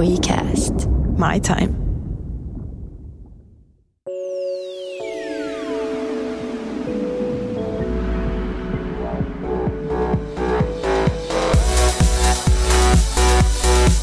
[0.00, 0.74] WeCast.
[1.18, 1.74] My time.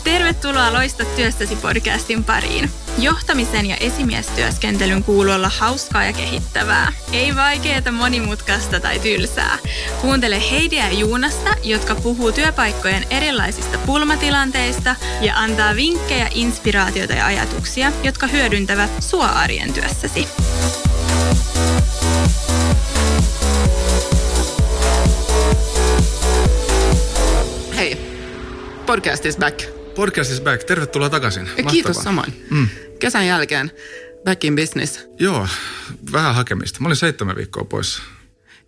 [0.03, 2.69] Tervetuloa Loista työstäsi podcastin pariin.
[2.97, 6.93] Johtamisen ja esimiestyöskentelyn kuuluu olla hauskaa ja kehittävää.
[7.11, 9.57] Ei vaikeeta, monimutkaista tai tylsää.
[10.01, 17.91] Kuuntele Heidiä ja Juunasta, jotka puhuu työpaikkojen erilaisista pulmatilanteista ja antaa vinkkejä, inspiraatiota ja ajatuksia,
[18.03, 20.27] jotka hyödyntävät sua arjen työssäsi.
[27.75, 27.97] Hei,
[28.85, 29.77] podcast is back.
[29.95, 30.63] Podcast is back.
[30.63, 31.43] Tervetuloa takaisin.
[31.43, 31.71] Mahtavaa.
[31.71, 32.45] kiitos samoin.
[32.49, 32.67] Mm.
[32.99, 33.71] Kesän jälkeen
[34.23, 34.99] back in business.
[35.19, 35.47] Joo,
[36.11, 36.79] vähän hakemista.
[36.81, 38.03] Mä olin seitsemän viikkoa poissa.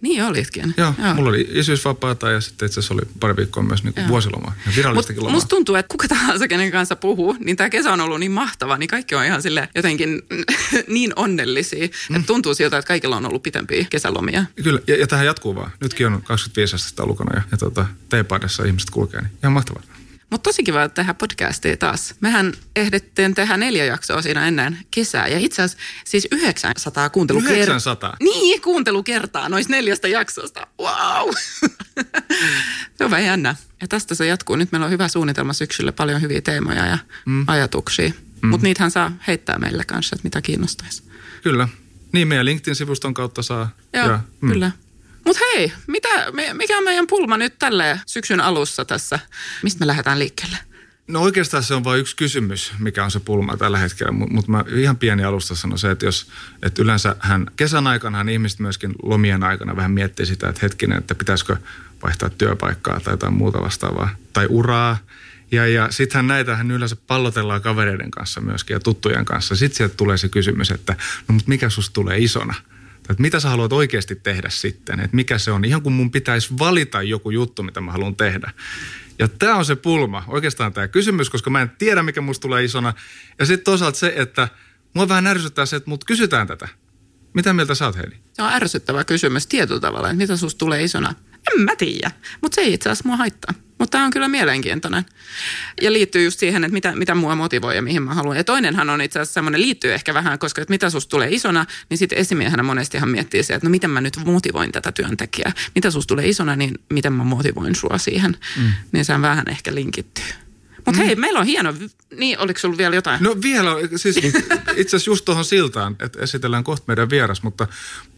[0.01, 0.73] Niin olitkin.
[0.77, 1.13] Joo, Joo.
[1.13, 4.53] mulla oli isyysvapaata ja sitten itse asiassa oli pari viikkoa myös niin vuosilomaa.
[4.65, 5.35] Ja virallistakin Mut lomaa.
[5.35, 8.77] musta tuntuu, että kuka tahansa, kenen kanssa puhuu, niin tämä kesä on ollut niin mahtava,
[8.77, 10.21] niin kaikki on ihan sille jotenkin
[10.87, 12.15] niin onnellisia, mm.
[12.15, 14.45] että tuntuu siltä, että kaikilla on ollut pitempiä kesälomia.
[14.63, 15.71] Kyllä, ja, ja tähän jatkuu vaan.
[15.81, 19.83] Nytkin on 25 astetta ulkona ja, ja tota, teepaidassa ihmiset kulkee, niin ihan mahtavaa.
[20.29, 22.15] Mutta tosi kiva tehdä podcastia taas.
[22.19, 25.27] Mehän ehdittiin tehdä neljä jaksoa siinä ennen kesää.
[25.27, 27.63] Ja itse asiassa siis 900 kuuntelukertaa.
[27.63, 28.15] 900?
[28.19, 30.67] Niin, kuuntelukertaa noista neljästä jaksosta.
[30.81, 31.29] Wow!
[32.97, 33.55] se on vähän jännä.
[33.81, 34.55] Ja tästä se jatkuu.
[34.55, 37.43] Nyt meillä on hyvä suunnitelma syksylle, paljon hyviä teemoja ja mm.
[37.47, 38.11] ajatuksia.
[38.41, 38.49] Mm.
[38.49, 41.03] Mutta niitähän saa heittää meille kanssa, että mitä kiinnostaisi.
[41.43, 41.67] Kyllä.
[42.13, 43.69] Niin meidän LinkedIn-sivuston kautta saa.
[43.93, 44.49] Joo, ja, mm.
[44.49, 44.71] kyllä.
[45.25, 46.09] Mutta hei, mitä,
[46.53, 49.19] mikä on meidän pulma nyt tälle syksyn alussa tässä?
[49.63, 50.57] Mistä me lähdetään liikkeelle?
[51.07, 54.65] No oikeastaan se on vain yksi kysymys, mikä on se pulma tällä hetkellä, mutta mä
[54.75, 56.27] ihan pieni alusta sanon se, että jos,
[56.63, 61.15] että yleensä hän kesän aikana ihmiset myöskin lomien aikana vähän miettii sitä, että hetkinen, että
[61.15, 61.57] pitäisikö
[62.03, 64.97] vaihtaa työpaikkaa tai jotain muuta vastaavaa, tai uraa.
[65.51, 69.55] Ja, ja sittenhän näitähän yleensä pallotellaan kavereiden kanssa myöskin ja tuttujen kanssa.
[69.55, 70.95] Sitten sieltä tulee se kysymys, että
[71.27, 72.53] no mutta mikä susta tulee isona?
[73.09, 74.99] Että mitä sä haluat oikeasti tehdä sitten?
[74.99, 75.65] Että mikä se on?
[75.65, 78.51] Ihan kun mun pitäisi valita joku juttu, mitä mä haluan tehdä.
[79.19, 82.63] Ja tämä on se pulma, oikeastaan tämä kysymys, koska mä en tiedä, mikä musta tulee
[82.63, 82.93] isona.
[83.39, 84.47] Ja sitten toisaalta se, että
[84.93, 86.67] mua vähän ärsyttää se, että mut kysytään tätä.
[87.33, 88.15] Mitä mieltä sä oot, Heidi?
[88.33, 91.13] Se on ärsyttävä kysymys tietyllä tavalla, että mitä susta tulee isona.
[91.53, 93.53] En mä tiedä, mutta se ei itse asiassa mua haittaa.
[93.79, 95.05] Mutta tämä on kyllä mielenkiintoinen.
[95.81, 98.37] Ja liittyy just siihen, että mitä, mitä mua motivoi ja mihin mä haluan.
[98.37, 101.65] Ja toinenhan on itse asiassa semmoinen, liittyy ehkä vähän, koska että mitä susta tulee isona,
[101.89, 105.51] niin sitten esimiehenä monestihan miettii se, että no miten mä nyt motivoin tätä työntekijää.
[105.75, 108.37] Mitä susta tulee isona, niin miten mä motivoin sua siihen.
[108.57, 108.71] Mm.
[108.91, 110.48] Niin se on vähän ehkä linkittyy.
[110.85, 111.05] Mutta mm.
[111.05, 111.73] hei, meillä on hieno,
[112.17, 113.23] niin oliko sulla vielä jotain?
[113.23, 117.67] No vielä, siis itse asiassa just tuohon siltaan, että esitellään kohta meidän vieras, mutta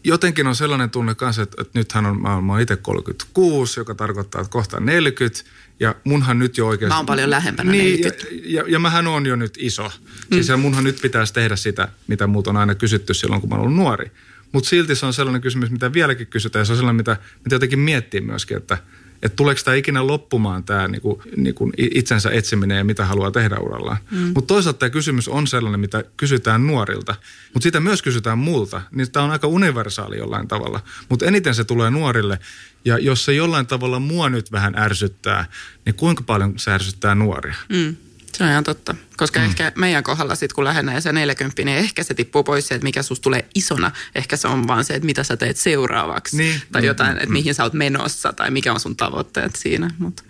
[0.04, 3.94] jotenkin on sellainen tunne kanssa, että, että nythän on, mä, mä oon itse 36, joka
[3.94, 5.40] tarkoittaa, että kohta 40,
[5.80, 6.92] ja munhan nyt jo oikeasti...
[6.92, 8.26] Mä oon paljon lähempänä niin, 40.
[8.30, 9.88] Ja, ja, ja mähän on jo nyt iso.
[9.88, 10.34] Mm.
[10.34, 13.56] Siis ja munhan nyt pitäisi tehdä sitä, mitä muut on aina kysytty silloin, kun mä
[13.56, 14.10] oon ollut nuori.
[14.52, 17.54] Mutta silti se on sellainen kysymys, mitä vieläkin kysytään, ja se on sellainen, mitä, mitä
[17.54, 18.78] jotenkin miettii myöskin, että–
[19.22, 23.96] että tuleeko tämä ikinä loppumaan tämä niinku, niinku itsensä etsiminen ja mitä haluaa tehdä urallaan.
[24.10, 24.18] Mm.
[24.18, 27.14] Mutta toisaalta tämä kysymys on sellainen, mitä kysytään nuorilta,
[27.54, 28.82] mutta sitä myös kysytään multa.
[28.90, 30.80] Niin tämä on aika universaali jollain tavalla.
[31.08, 32.38] Mutta eniten se tulee nuorille
[32.84, 35.46] ja jos se jollain tavalla mua nyt vähän ärsyttää,
[35.86, 37.54] niin kuinka paljon se ärsyttää nuoria?
[37.68, 37.96] Mm.
[38.36, 38.94] Se on ihan totta.
[39.16, 39.46] Koska mm.
[39.46, 42.84] ehkä meidän kohdalla sitten, kun lähenee se 40, niin ehkä se tippuu pois se, että
[42.84, 43.90] mikä susta tulee isona.
[44.14, 46.36] Ehkä se on vaan se, että mitä sä teet seuraavaksi.
[46.36, 46.62] Niin.
[46.72, 47.32] Tai jotain, mm, että mm.
[47.32, 49.90] mihin sä oot menossa tai mikä on sun tavoitteet siinä.
[49.98, 50.22] Mutta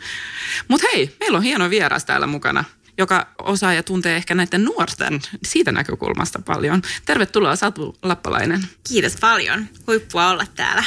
[0.69, 2.65] mut hei, meillä on hieno vieras täällä mukana
[2.99, 6.83] joka osaa ja tuntee ehkä näiden nuorten siitä näkökulmasta paljon.
[7.05, 8.65] Tervetuloa Satu Lappalainen.
[8.89, 9.69] Kiitos paljon.
[9.87, 10.84] Huippua olla täällä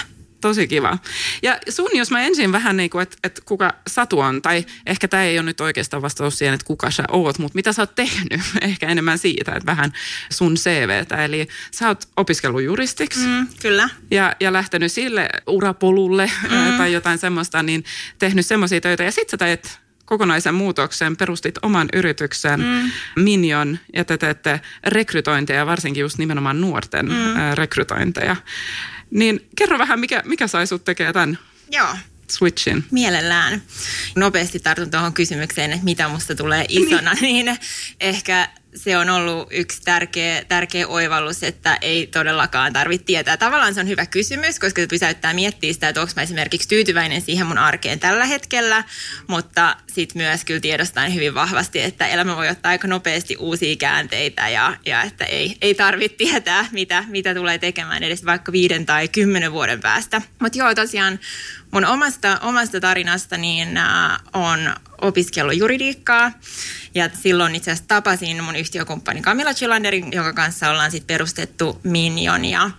[0.47, 0.97] tosi kiva.
[1.41, 5.07] Ja sun, jos mä ensin vähän niin kuin, että, että kuka Satu on, tai ehkä
[5.07, 7.95] tämä ei ole nyt oikeastaan vastaus siihen, että kuka sä oot, mutta mitä sä oot
[7.95, 9.93] tehnyt, ehkä enemmän siitä, että vähän
[10.29, 11.25] sun CVtä.
[11.25, 13.27] Eli sä oot opiskellut juristiksi.
[13.27, 13.89] Mm, kyllä.
[14.11, 16.77] Ja, ja lähtenyt sille urapolulle mm.
[16.77, 17.83] tai jotain semmoista, niin
[18.19, 19.03] tehnyt semmoisia töitä.
[19.03, 22.91] Ja sit sä teet kokonaisen muutoksen, perustit oman yrityksen, mm.
[23.15, 27.13] Minion, ja te teette rekrytointeja, varsinkin just nimenomaan nuorten mm.
[27.55, 28.35] rekrytointeja.
[29.11, 31.37] Niin kerro vähän, mikä, mikä sai sut tekemään tämän
[31.71, 31.95] Joo.
[32.31, 32.83] switchin?
[32.91, 33.61] Mielellään.
[34.15, 37.57] Nopeasti tartun tuohon kysymykseen, että mitä musta tulee isona, niin, niin
[37.99, 43.37] ehkä se on ollut yksi tärkeä, tärkeä oivallus, että ei todellakaan tarvitse tietää.
[43.37, 47.21] Tavallaan se on hyvä kysymys, koska se pysäyttää miettiä sitä, että onko mä esimerkiksi tyytyväinen
[47.21, 48.83] siihen mun arkeen tällä hetkellä,
[49.27, 54.49] mutta sitten myös kyllä tiedostan hyvin vahvasti, että elämä voi ottaa aika nopeasti uusia käänteitä
[54.49, 59.07] ja, ja että ei, ei tarvitse tietää, mitä, mitä tulee tekemään edes vaikka viiden tai
[59.07, 60.21] kymmenen vuoden päästä.
[60.39, 61.19] Mutta joo, tosiaan
[61.75, 64.59] mun omasta, omasta tarinasta niin äh, on
[65.01, 66.31] opiskellut juridiikkaa.
[66.95, 72.45] Ja silloin itse asiassa tapasin mun yhtiökumppani Camilla Chilanderin, jonka kanssa ollaan sitten perustettu Minion.
[72.45, 72.71] Ja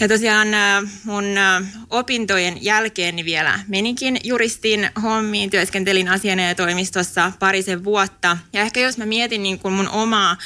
[0.00, 7.84] ja tosiaan äh, mun äh, opintojen jälkeen niin vielä menikin juristin hommiin, työskentelin asianajotoimistossa parisen
[7.84, 8.38] vuotta.
[8.52, 10.36] Ja ehkä jos mä mietin niin kuin mun omaa,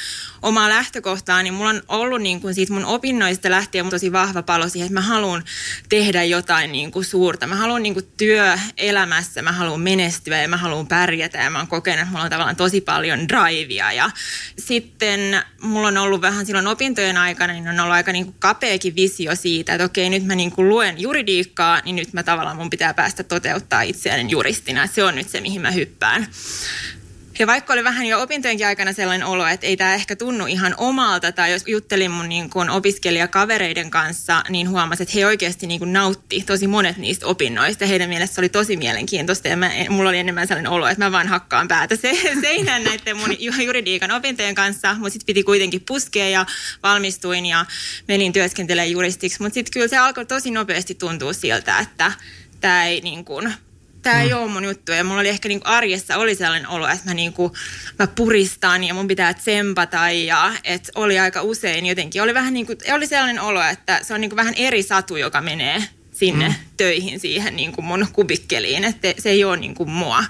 [0.41, 4.69] omaa lähtökohtaa, niin mulla on ollut niin kuin siitä mun opinnoista lähtien tosi vahva palo
[4.69, 5.43] siihen, että mä haluan
[5.89, 7.47] tehdä jotain niin kuin suurta.
[7.47, 11.67] Mä haluan niin kuin työelämässä, mä haluan menestyä ja mä haluan pärjätä ja mä oon
[11.67, 13.91] kokenut, että mulla on tavallaan tosi paljon drivea.
[13.91, 14.11] Ja
[14.59, 15.19] sitten
[15.61, 19.35] mulla on ollut vähän silloin opintojen aikana, niin on ollut aika niin kuin kapeakin visio
[19.43, 22.93] siitä, että okei, nyt mä niin kuin luen juridiikkaa, niin nyt mä tavallaan mun pitää
[22.93, 24.87] päästä toteuttaa itseäni juristina.
[24.87, 26.27] Se on nyt se, mihin mä hyppään.
[27.39, 30.75] Ja vaikka oli vähän jo opintojenkin aikana sellainen olo, että ei tämä ehkä tunnu ihan
[30.77, 35.79] omalta, tai jos juttelin mun niin kuin opiskelijakavereiden kanssa, niin huomasin, että he oikeasti niin
[35.79, 37.85] kuin nautti tosi monet niistä opinnoista.
[37.85, 41.27] Heidän mielestä oli tosi mielenkiintoista, ja mä, mulla oli enemmän sellainen olo, että mä vaan
[41.27, 46.45] hakkaan päätä se, seinään näiden mun juridiikan opintojen kanssa, mutta sitten piti kuitenkin puskea ja
[46.83, 47.65] valmistuin ja
[48.07, 49.41] menin työskentelemään juristiksi.
[49.41, 52.11] Mutta sitten kyllä se alkoi tosi nopeasti tuntua siltä, että
[52.59, 53.53] tämä ei niin kuin
[54.03, 54.37] tämä ei mm.
[54.37, 54.91] ole mun juttu.
[54.91, 57.55] Ja mulla oli ehkä niinku arjessa oli sellainen olo, että mä, niinku,
[57.99, 60.09] mä puristan ja mun pitää tsempata.
[60.09, 64.21] Ja että oli aika usein jotenkin, oli vähän niinku, oli sellainen olo, että se on
[64.21, 66.55] niinku vähän eri satu, joka menee sinne mm.
[66.77, 68.83] töihin siihen niinku mun kubikkeliin.
[68.83, 70.23] Että se ei ole niinku mua.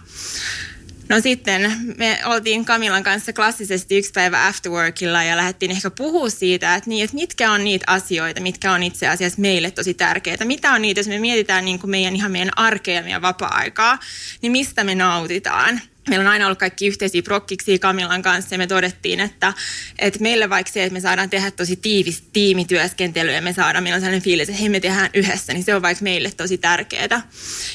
[1.13, 6.75] No sitten me oltiin Kamilan kanssa klassisesti yksi päivä afterworkilla ja lähdettiin ehkä puhua siitä,
[6.75, 10.45] että, niin, että mitkä on niitä asioita, mitkä on itse asiassa meille tosi tärkeitä.
[10.45, 13.99] Mitä on niitä, jos me mietitään niin kuin meidän ihan meidän arkea ja meidän vapaa-aikaa,
[14.41, 18.67] niin mistä me nautitaan– Meillä on aina ollut kaikki yhteisiä prokkiksi Kamilan kanssa ja me
[18.67, 19.53] todettiin, että,
[19.99, 23.95] että meille vaikka se, että me saadaan tehdä tosi tiivis tiimityöskentelyä ja me saadaan, meillä
[23.95, 27.27] on sellainen fiilis, että hei me tehdään yhdessä, niin se on vaikka meille tosi tärkeää.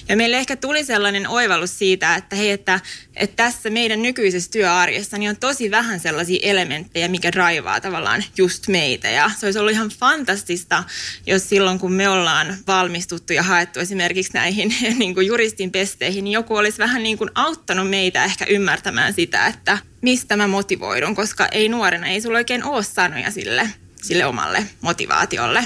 [0.09, 2.81] Ja meille ehkä tuli sellainen oivallus siitä, että hei, että,
[3.19, 8.69] että tässä meidän nykyisessä työarjessa niin on tosi vähän sellaisia elementtejä, mikä draivaa tavallaan just
[8.69, 9.09] meitä.
[9.09, 10.85] Ja se olisi ollut ihan fantastista,
[11.27, 16.33] jos silloin kun me ollaan valmistuttu ja haettu esimerkiksi näihin niin kuin juristin pesteihin, niin
[16.33, 21.47] joku olisi vähän niin kuin auttanut meitä ehkä ymmärtämään sitä, että mistä mä motivoidun, koska
[21.53, 23.71] ei nuorena, ei sulla oikein ole sanoja sille,
[24.03, 25.65] sille omalle motivaatiolle.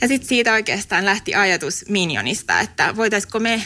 [0.00, 3.64] Ja sitten siitä oikeastaan lähti ajatus Minionista, että voitaisiko me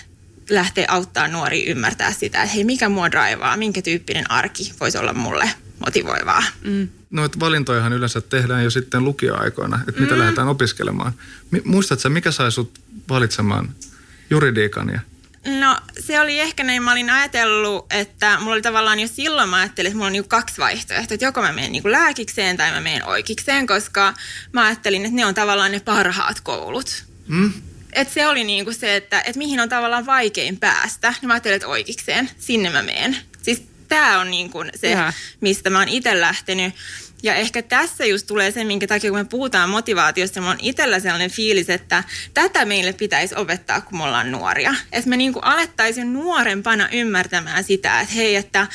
[0.51, 5.13] lähteä auttaa nuori ymmärtää sitä, että hei, mikä mua draivaa, minkä tyyppinen arki voisi olla
[5.13, 6.43] mulle motivoivaa.
[6.65, 6.89] Mm.
[7.11, 10.21] No, että valintojahan yleensä tehdään jo sitten lukioaikoina, että mitä mm.
[10.21, 11.13] lähdetään opiskelemaan.
[11.65, 12.79] Muistatko, mikä sai sut
[13.09, 13.75] valitsemaan
[14.31, 15.01] juridiikan ja
[15.47, 19.57] No se oli ehkä näin, mä olin ajatellut, että mulla oli tavallaan jo silloin mä
[19.57, 22.81] ajattelin, että mulla on niinku kaksi vaihtoehtoa, että joko mä menen niinku lääkikseen tai mä
[22.81, 24.15] menen oikeikseen, koska
[24.53, 27.05] mä ajattelin, että ne on tavallaan ne parhaat koulut.
[27.29, 27.53] Mm.
[27.93, 31.57] Et se oli niinku se, että et mihin on tavallaan vaikein päästä, niin mä ajattelin,
[31.57, 33.17] että oikeikseen, sinne mä menen.
[33.43, 35.13] Siis tämä on niinku se, Jaa.
[35.41, 36.75] mistä mä oon itse lähtenyt.
[37.23, 41.01] Ja ehkä tässä just tulee se, minkä takia kun me puhutaan motivaatiosta, mulla on itsellä
[41.01, 42.05] sellainen fiilis, että
[42.35, 44.75] tätä meille pitäisi opettaa, kun me ollaan nuoria.
[44.93, 48.67] Että me niin kuin alettaisiin nuorempana ymmärtämään sitä, että hei, että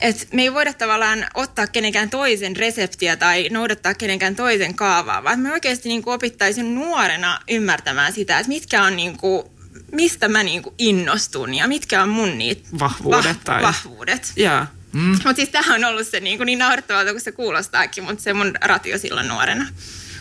[0.00, 5.40] et me ei voida tavallaan ottaa kenenkään toisen reseptiä tai noudattaa kenenkään toisen kaavaa, vaan
[5.40, 9.46] me oikeasti niin opittaisiin nuorena ymmärtämään sitä, että mitkä on niin kuin,
[9.92, 13.36] mistä mä niin kuin innostun ja mitkä on mun niitä vahvuudet.
[13.36, 13.62] Vah- tai...
[13.62, 14.32] vahvuudet.
[14.38, 14.68] Yeah.
[14.92, 15.10] Mm.
[15.10, 18.54] Mutta siis tämä on ollut se niin, niin naurettavalta kuin se kuulostaakin, mutta se mun
[18.60, 19.66] ratio silloin nuorena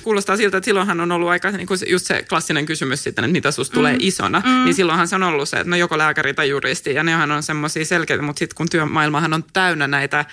[0.05, 3.31] kuulostaa siltä, että silloinhan on ollut aika niin kuin just se klassinen kysymys sitten, että
[3.31, 3.99] mitä susta tulee mm.
[4.01, 4.41] isona.
[4.45, 4.65] Mm.
[4.65, 6.93] Niin silloinhan se on ollut se, että no joko lääkäri tai juristi.
[6.93, 10.25] Ja nehän on semmoisia selkeitä, mutta sitten kun työmaailmahan on täynnä näitä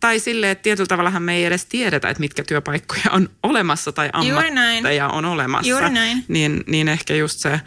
[0.00, 4.10] tai sille, että tietyllä tavallahan me ei edes tiedetä, että mitkä työpaikkoja on olemassa tai
[4.12, 5.70] ammatteja on olemassa.
[5.70, 6.24] Juuri näin.
[6.28, 7.60] Niin, niin ehkä just se,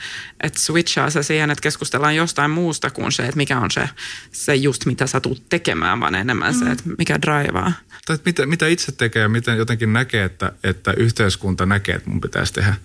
[0.44, 3.90] että switchaa se siihen, että keskustellaan jostain muusta kuin se, että mikä on se,
[4.32, 6.60] se just mitä sä tulet tekemään, vaan enemmän mm.
[6.60, 7.72] se, että mikä draivaa.
[8.06, 12.10] Tai että mitä, mitä itse tekee ja miten jotenkin näkee, että, että yhteiskunta näkee, että
[12.10, 12.76] mun pitäisi tehdä.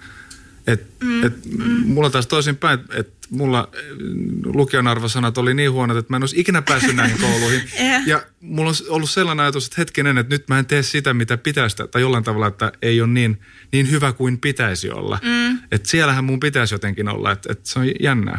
[0.68, 1.26] Et, mm.
[1.26, 1.64] et, mm.
[1.87, 3.80] Mulla taas toisinpäin, että mulla eh,
[4.44, 7.62] lukion arvosanat oli niin huonot, että mä en olisi ikinä päässyt näihin kouluihin.
[7.80, 8.06] yeah.
[8.06, 11.37] Ja mulla on ollut sellainen ajatus, että hetkinen, että nyt mä en tee sitä, mitä
[11.37, 13.40] pitäisi, tai jollain tavalla, että ei ole niin,
[13.72, 15.18] niin hyvä kuin pitäisi olla.
[15.22, 15.58] Mm.
[15.72, 18.38] Että siellähän mun pitäisi jotenkin olla, että, että se on jännää.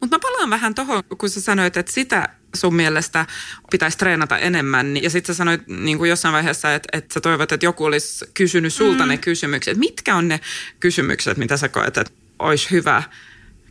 [0.00, 3.26] Mutta mä palaan vähän tuohon, kun sä sanoit, että sitä sun mielestä
[3.70, 5.02] pitäisi treenata enemmän.
[5.02, 8.24] Ja sitten sä sanoit niin kuin jossain vaiheessa, että, että sä toivot, että joku olisi
[8.34, 9.08] kysynyt sulta mm.
[9.08, 9.78] ne kysymykset.
[9.78, 10.40] Mitkä on ne
[10.80, 13.02] kysymykset, mitä sä koet, että olisi hyvä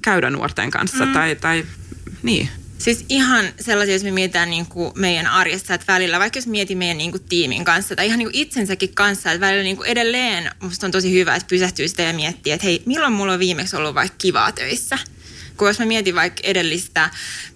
[0.02, 1.06] käydä nuorten kanssa?
[1.06, 1.14] Mm.
[1.14, 1.66] Tai, tai
[2.24, 2.50] niin.
[2.78, 6.78] Siis ihan sellaisia, jos me mietitään niin kuin meidän arjessa, että välillä, vaikka jos mietin
[6.78, 9.88] meidän niin kuin tiimin kanssa tai ihan niin kuin itsensäkin kanssa, että välillä niin kuin
[9.88, 13.40] edelleen musta on tosi hyvä, että pysähtyy sitä ja miettii, että hei, milloin mulla on
[13.40, 14.98] viimeksi ollut vaikka kivaa töissä–
[15.58, 17.10] kun jos mä mietin vaikka edellistä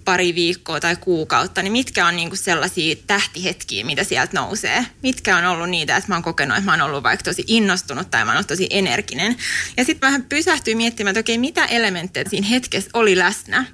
[0.05, 4.85] pari viikkoa tai kuukautta, niin mitkä on niinku sellaisia tähtihetkiä, mitä sieltä nousee?
[5.03, 8.11] Mitkä on ollut niitä, että mä oon kokenut, että mä oon ollut vaikka tosi innostunut
[8.11, 9.37] tai mä oon ollut tosi energinen.
[9.77, 13.65] Ja sitten vähän pysähtyin miettimään, että okei, mitä elementtejä siinä hetkessä oli läsnä.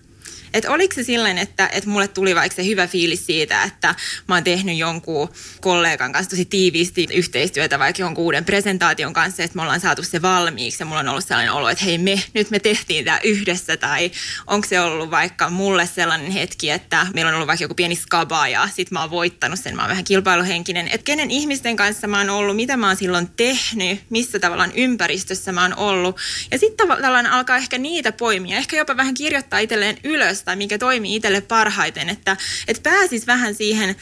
[0.55, 3.95] Että oliko se silleen, että, että mulle tuli vaikka se hyvä fiilis siitä, että
[4.27, 5.29] mä oon tehnyt jonkun
[5.61, 10.21] kollegan kanssa tosi tiiviisti yhteistyötä vaikka jonkun uuden presentaation kanssa, että me ollaan saatu se
[10.21, 13.77] valmiiksi ja mulla on ollut sellainen olo, että hei me, nyt me tehtiin tämä yhdessä.
[13.77, 14.11] Tai
[14.47, 18.47] onko se ollut vaikka mulle sellainen hetki, että meillä on ollut vaikka joku pieni skaba
[18.47, 22.17] ja sit mä oon voittanut sen, mä oon vähän kilpailuhenkinen, että kenen ihmisten kanssa mä
[22.17, 26.17] oon ollut, mitä mä oon silloin tehnyt, missä tavallaan ympäristössä mä oon ollut.
[26.51, 30.77] Ja sitten tavallaan alkaa ehkä niitä poimia, ehkä jopa vähän kirjoittaa itselleen ylös tai mikä
[30.77, 32.37] toimii itselle parhaiten, että,
[32.67, 33.95] että pääsis vähän siihen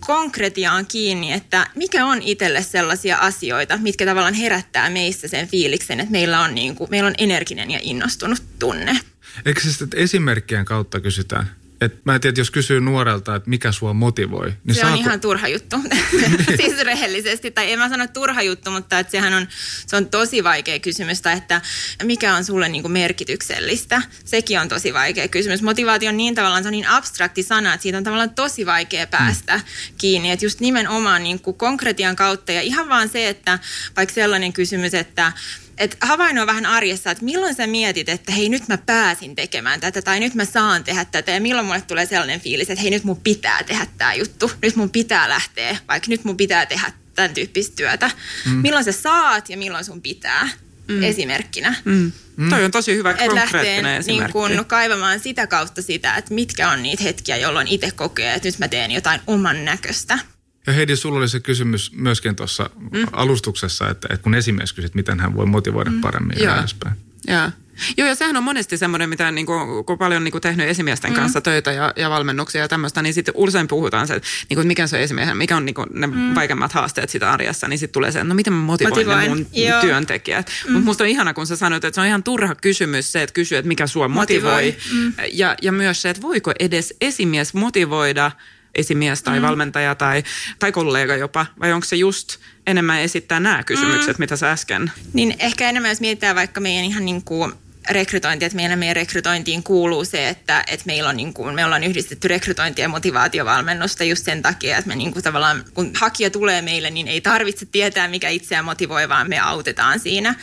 [0.00, 6.12] konkretiaan kiinni, että mikä on itselle sellaisia asioita, mitkä tavallaan herättää meissä sen fiiliksen, että
[6.12, 9.00] meillä on, niin kuin, meillä on energinen ja innostunut tunne.
[9.46, 11.63] Eikö se sitten esimerkkien kautta kysytään?
[11.84, 14.52] Et mä en tiedä, jos kysyy nuorelta, että mikä sua motivoi.
[14.64, 14.94] Niin se saako...
[14.94, 15.76] on ihan turha juttu.
[16.60, 17.50] siis rehellisesti.
[17.50, 19.48] Tai en mä sano turha juttu, mutta että sehän on,
[19.86, 21.22] se on tosi vaikea kysymys.
[21.22, 21.60] Tai että
[22.02, 24.02] mikä on sulle niin kuin merkityksellistä.
[24.24, 25.62] Sekin on tosi vaikea kysymys.
[25.62, 29.06] Motivaatio on niin tavallaan, se on niin abstrakti sana, että siitä on tavallaan tosi vaikea
[29.06, 29.62] päästä mm.
[29.98, 30.30] kiinni.
[30.30, 33.58] Että just nimenomaan niin kuin konkretian kautta ja ihan vaan se, että
[33.96, 35.32] vaikka sellainen kysymys, että
[35.78, 40.02] et havainnoi vähän arjessa, että milloin sä mietit, että hei nyt mä pääsin tekemään tätä
[40.02, 43.04] tai nyt mä saan tehdä tätä ja milloin mulle tulee sellainen fiilis, että hei nyt
[43.04, 47.34] mun pitää tehdä tämä juttu, nyt mun pitää lähteä, vaikka nyt mun pitää tehdä tämän
[47.34, 48.10] tyyppistä työtä.
[48.46, 48.52] Mm.
[48.52, 50.48] Milloin sä saat ja milloin sun pitää
[50.88, 51.02] mm.
[51.02, 51.74] esimerkkinä.
[51.84, 52.12] Mm.
[52.36, 52.50] Mm.
[52.50, 56.82] Toi on tosi hyvä Et lähtee niin kun kaivamaan sitä kautta sitä, että mitkä on
[56.82, 60.18] niitä hetkiä, jolloin itse kokee, että nyt mä teen jotain oman näköistä.
[60.66, 63.06] Ja Heidi, sulla oli se kysymys myöskin tuossa mm.
[63.12, 66.00] alustuksessa, että, että kun esimies kysyt, miten hän voi motivoida mm.
[66.00, 66.96] paremmin ja edespäin.
[67.28, 67.50] Joo.
[67.96, 71.10] Joo, ja sehän on monesti semmoinen, mitä niin kuin, kun paljon niin kuin tehnyt esimiesten
[71.10, 71.16] mm.
[71.16, 74.66] kanssa töitä ja, ja valmennuksia ja tämmöistä, niin sitten usein puhutaan se, että niin kuin,
[74.66, 76.34] mikä on se esimiehen, mikä on niin kuin, ne mm.
[76.34, 79.20] vaikeimmat haasteet sitä arjessa, niin sitten tulee se, että no miten mä motivoin, motivoin.
[79.20, 79.80] ne mun Joo.
[79.80, 80.50] työntekijät.
[80.66, 80.72] Mm.
[80.72, 83.34] Mutta musta on ihana, kun sä sanoit, että se on ihan turha kysymys se, että
[83.34, 84.52] kysyy, että mikä sua motivoi.
[84.52, 84.76] motivoi.
[84.92, 85.12] Mm.
[85.32, 88.30] Ja, ja myös se, että voiko edes esimies motivoida–
[88.74, 89.46] esimies tai mm.
[89.46, 90.22] valmentaja tai,
[90.58, 94.22] tai kollega jopa, vai onko se just enemmän esittää nämä kysymykset, mm.
[94.22, 94.92] mitä sä äsken?
[95.12, 97.52] Niin ehkä enemmän, jos mietitään vaikka meidän ihan niin kuin
[97.90, 101.84] rekrytointi, että meidän, meidän rekrytointiin kuuluu se, että, että meillä on niin kuin, me ollaan
[101.84, 106.62] yhdistetty rekrytointi- ja motivaatiovalmennusta just sen takia, että me niin kuin tavallaan, kun hakija tulee
[106.62, 110.34] meille, niin ei tarvitse tietää, mikä itseään motivoi, vaan me autetaan siinä.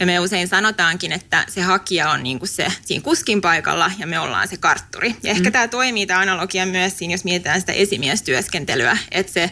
[0.00, 4.06] Ja me usein sanotaankin, että se hakija on niin kuin se siinä kuskin paikalla ja
[4.06, 5.16] me ollaan se kartturi.
[5.22, 5.52] Ja ehkä mm.
[5.52, 9.50] tämä toimii tämä analogia myös siinä, jos mietitään sitä esimiestyöskentelyä, että se,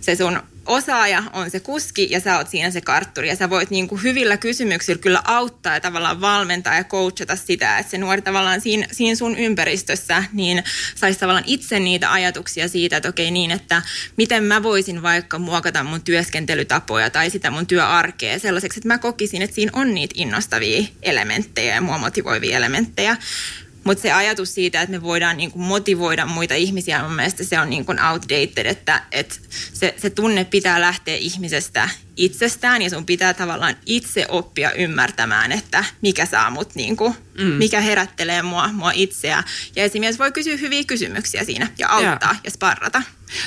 [0.00, 3.70] se sun osaaja on se kuski ja sä oot siinä se kartturi ja sä voit
[3.70, 8.22] niin kuin hyvillä kysymyksillä kyllä auttaa ja tavallaan valmentaa ja coachata sitä, että se nuori
[8.22, 10.64] tavallaan siinä, siinä sun ympäristössä niin
[10.94, 13.82] saisi tavallaan itse niitä ajatuksia siitä, että okei niin, että
[14.16, 19.42] miten mä voisin vaikka muokata mun työskentelytapoja tai sitä mun työarkea sellaiseksi, että mä kokisin,
[19.42, 23.16] että siinä on niitä innostavia elementtejä ja mua motivoivia elementtejä.
[23.84, 27.70] Mutta se ajatus siitä, että me voidaan niinku motivoida muita ihmisiä, mun mielestä se on
[27.70, 29.40] niinku outdated, että et
[29.72, 35.84] se, se tunne pitää lähteä ihmisestä itsestään ja sun pitää tavallaan itse oppia ymmärtämään, että
[36.00, 37.44] mikä saa mut, niinku, mm.
[37.44, 39.42] mikä herättelee mua, mua itseä.
[39.76, 43.02] Ja esimies voi kysyä hyviä kysymyksiä siinä ja auttaa ja, ja sparrata.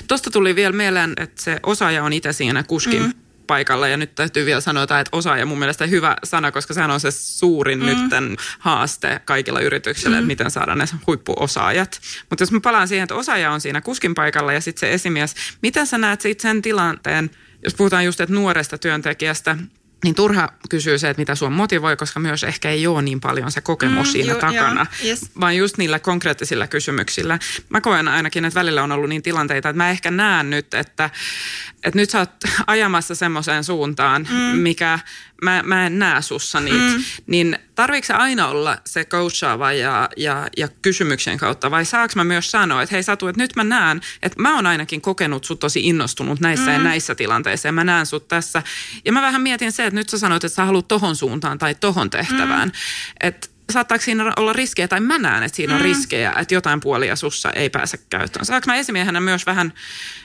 [0.08, 3.14] Tuosta tuli vielä mieleen, että se osaaja on itse siinä kuskin mm
[3.48, 3.88] paikalla.
[3.88, 7.12] Ja nyt täytyy vielä sanoa, että osaaja mun mielestä hyvä sana, koska sehän on se
[7.12, 7.86] suurin mm.
[7.86, 10.20] nyt tämän haaste kaikilla yrityksillä, mm.
[10.20, 12.02] että miten saada ne huippuosaajat.
[12.30, 15.36] Mutta jos mä palaan siihen, että osaaja on siinä kuskin paikalla ja sitten se esimies,
[15.62, 17.32] miten sä näet sen tilanteen,
[17.64, 19.58] jos puhutaan just että nuoresta työntekijästä,
[20.06, 23.52] niin turha kysyä se, että mitä sua motivoi, koska myös ehkä ei ole niin paljon
[23.52, 25.32] se kokemus mm, siinä ju, takana, joo, yes.
[25.40, 27.40] vaan just niillä konkreettisilla kysymyksillä.
[27.70, 31.10] Mä koen ainakin, että välillä on ollut niin tilanteita, että mä ehkä näen nyt, että,
[31.84, 32.30] että nyt sä oot
[32.68, 34.60] ajamassa semmoiseen suuntaan, mm.
[34.60, 35.00] mikä
[35.46, 37.04] mä, mä en näe sussa niitä, mm.
[37.28, 42.52] niin tarviiko aina olla se coachaava ja, ja, ja kysymyksen kautta vai saako mä myös
[42.52, 45.80] sanoa, että hei Satu, että nyt mä näen, että mä oon ainakin kokenut sut tosi
[45.84, 46.74] innostunut näissä mm.
[46.74, 48.64] ja näissä tilanteissa ja mä näen sut tässä.
[49.06, 51.76] Ja mä vähän mietin se, että nyt sä sanoit, että sä haluat tohon suuntaan tai
[51.76, 52.68] tohon tehtävään.
[52.68, 52.74] Mm.
[53.22, 55.84] Että saattaako siinä olla riskejä, tai mä näen, että siinä on mm.
[55.84, 58.46] riskejä, että jotain puolia sussa ei pääse käyttöön.
[58.46, 59.74] Saanko mä esimiehenä myös vähän,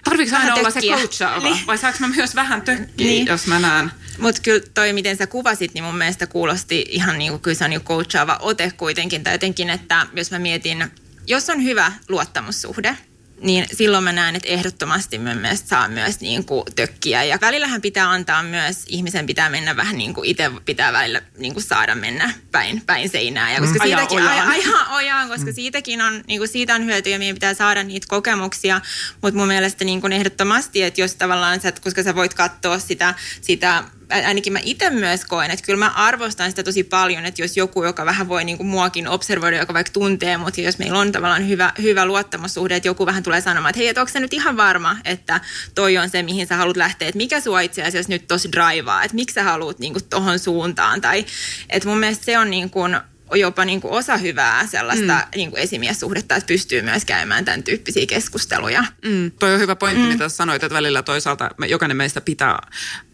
[0.04, 1.66] tarvitsetko aina olla se coachaava, niin.
[1.66, 3.26] vai saanko mä myös vähän tökkiä, niin.
[3.26, 3.92] jos mä näen?
[4.18, 7.64] Mutta kyllä toi, miten sä kuvasit, niin mun mielestä kuulosti ihan niin kuin kyllä se
[7.64, 10.90] on jo coachaava ote kuitenkin, tai jotenkin, että jos mä mietin,
[11.26, 12.96] jos on hyvä luottamussuhde,
[13.42, 17.24] niin silloin mä näen, että ehdottomasti mun mielestä saa myös niin kuin tökkiä.
[17.24, 21.52] Ja välillähän pitää antaa myös, ihmisen pitää mennä vähän niin kuin itse pitää välillä niin
[21.52, 23.52] kuin saada mennä päin, päin seinää.
[23.52, 23.84] Ja koska Mm.
[23.84, 24.48] Ajaa siitäkin, ojaan.
[24.48, 27.84] Aj, ajaa ojaan, koska siitäkin on, niin kuin siitä on hyötyä ja meidän pitää saada
[27.84, 28.80] niitä kokemuksia.
[29.22, 33.14] Mutta mun mielestä niin kuin ehdottomasti, että jos tavallaan, sä, koska sä voit katsoa sitä,
[33.40, 37.56] sitä ainakin mä itse myös koen, että kyllä mä arvostan sitä tosi paljon, että jos
[37.56, 41.12] joku, joka vähän voi niin kuin muakin observoida, joka vaikka tuntee, mutta jos meillä on
[41.12, 44.32] tavallaan hyvä, hyvä luottamussuhde, että joku vähän tulee sanomaan, että hei, että onko sä nyt
[44.32, 45.40] ihan varma, että
[45.74, 49.04] toi on se, mihin sä haluat lähteä, että mikä sua itse asiassa nyt tosi draivaa,
[49.04, 51.26] että miksi sä haluat niin kuin tohon suuntaan, tai
[51.68, 52.96] että mun mielestä se on niin kuin,
[53.34, 55.36] jopa niin kuin osa hyvää sellaista mm.
[55.36, 58.84] niin kuin esimiessuhdetta, että pystyy myös käymään tämän tyyppisiä keskusteluja.
[59.04, 60.08] Mm, toi on hyvä pointti, mm.
[60.08, 62.58] mitä sanoit, että välillä toisaalta me, jokainen meistä pitää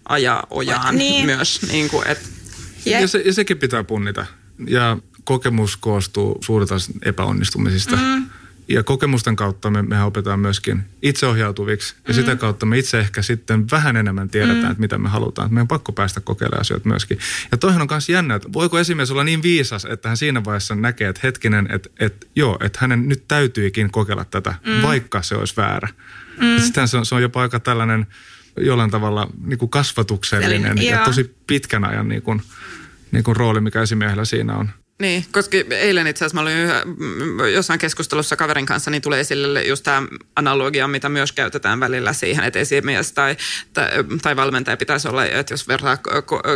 [0.09, 1.27] ajaa ojaan Niin.
[1.27, 1.63] myös.
[1.73, 2.29] Niin kuin, että
[2.87, 4.27] Ja- Ja, se, ja sekin pitää punnita.
[4.69, 7.97] Ja kokemus koostuu suurta epäonnistumisista.
[7.97, 8.27] Mm.
[8.69, 11.95] Ja kokemusten kautta me, mehän opetaan myöskin itseohjautuviksi.
[12.09, 12.15] Ja Mm.
[12.15, 14.71] sitä kautta me itse ehkä sitten vähän enemmän tiedetään, mm.
[14.71, 15.47] että mitä me halutaan.
[15.47, 17.19] Että meidän on pakko päästä kokeilemaan asioita myöskin.
[17.53, 20.75] Ja toihan on myös jännä, että voiko esimies olla niin viisas, että hän siinä vaiheessa
[20.75, 24.83] näkee, että hetkinen, että, että joo, että hänen nyt täytyykin kokeilla tätä, mm.
[24.83, 25.89] vaikka se olisi väärä.
[26.41, 26.61] Mm.
[26.63, 28.07] Sitten se on, se on jopa aika tällainen
[28.57, 32.43] jollain tavalla niin kuin kasvatuksellinen Sellainen, ja tosi pitkän ajan niin kuin,
[33.13, 34.71] niin kuin rooli, mikä esimiehellä siinä on.
[34.99, 36.83] Niin, koska eilen itse asiassa mä olin yhä,
[37.53, 40.03] jossain keskustelussa kaverin kanssa, niin tulee esille just tämä
[40.37, 43.37] analogia, mitä myös käytetään välillä siihen, että esimies tai,
[43.73, 43.89] tai,
[44.23, 45.99] tai valmentaja pitäisi olla, että jos vertaa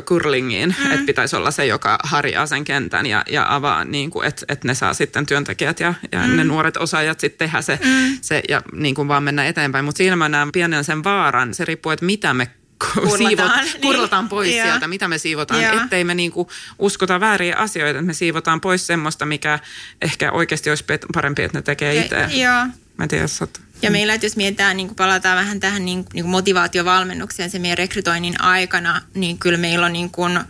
[0.05, 0.91] curlingiin, mm.
[0.91, 4.69] että pitäisi olla se, joka harjaa sen kentän ja, ja avaa, niin kuin, että, että
[4.69, 6.37] ne saa sitten työntekijät ja, ja mm.
[6.37, 8.19] ne nuoret osaajat sitten tehdä se, mm.
[8.21, 9.85] se ja niin kuin vaan mennä eteenpäin.
[9.85, 12.51] Mutta siinä mä näen pienen sen vaaran, se riippuu, että mitä me
[12.95, 13.83] Kurlataan, siivot, niin.
[13.83, 14.67] kurlataan pois Joo.
[14.67, 15.83] sieltä, mitä me siivotaan, Joo.
[15.83, 19.59] ettei me niinku uskota vääriä asioita, että me siivotaan pois semmoista, mikä
[20.03, 20.85] ehkä oikeasti olisi
[21.15, 22.17] parempi, että ne tekee itse.
[22.31, 22.67] Ja.
[22.97, 23.27] Mä en tiedä,
[23.83, 27.79] Ja meillä, että jos mietitään, niin palataan vähän tähän niin, niin kuin motivaatiovalmennukseen sen meidän
[27.79, 30.41] rekrytoinnin aikana, niin kyllä meillä on niin kuin,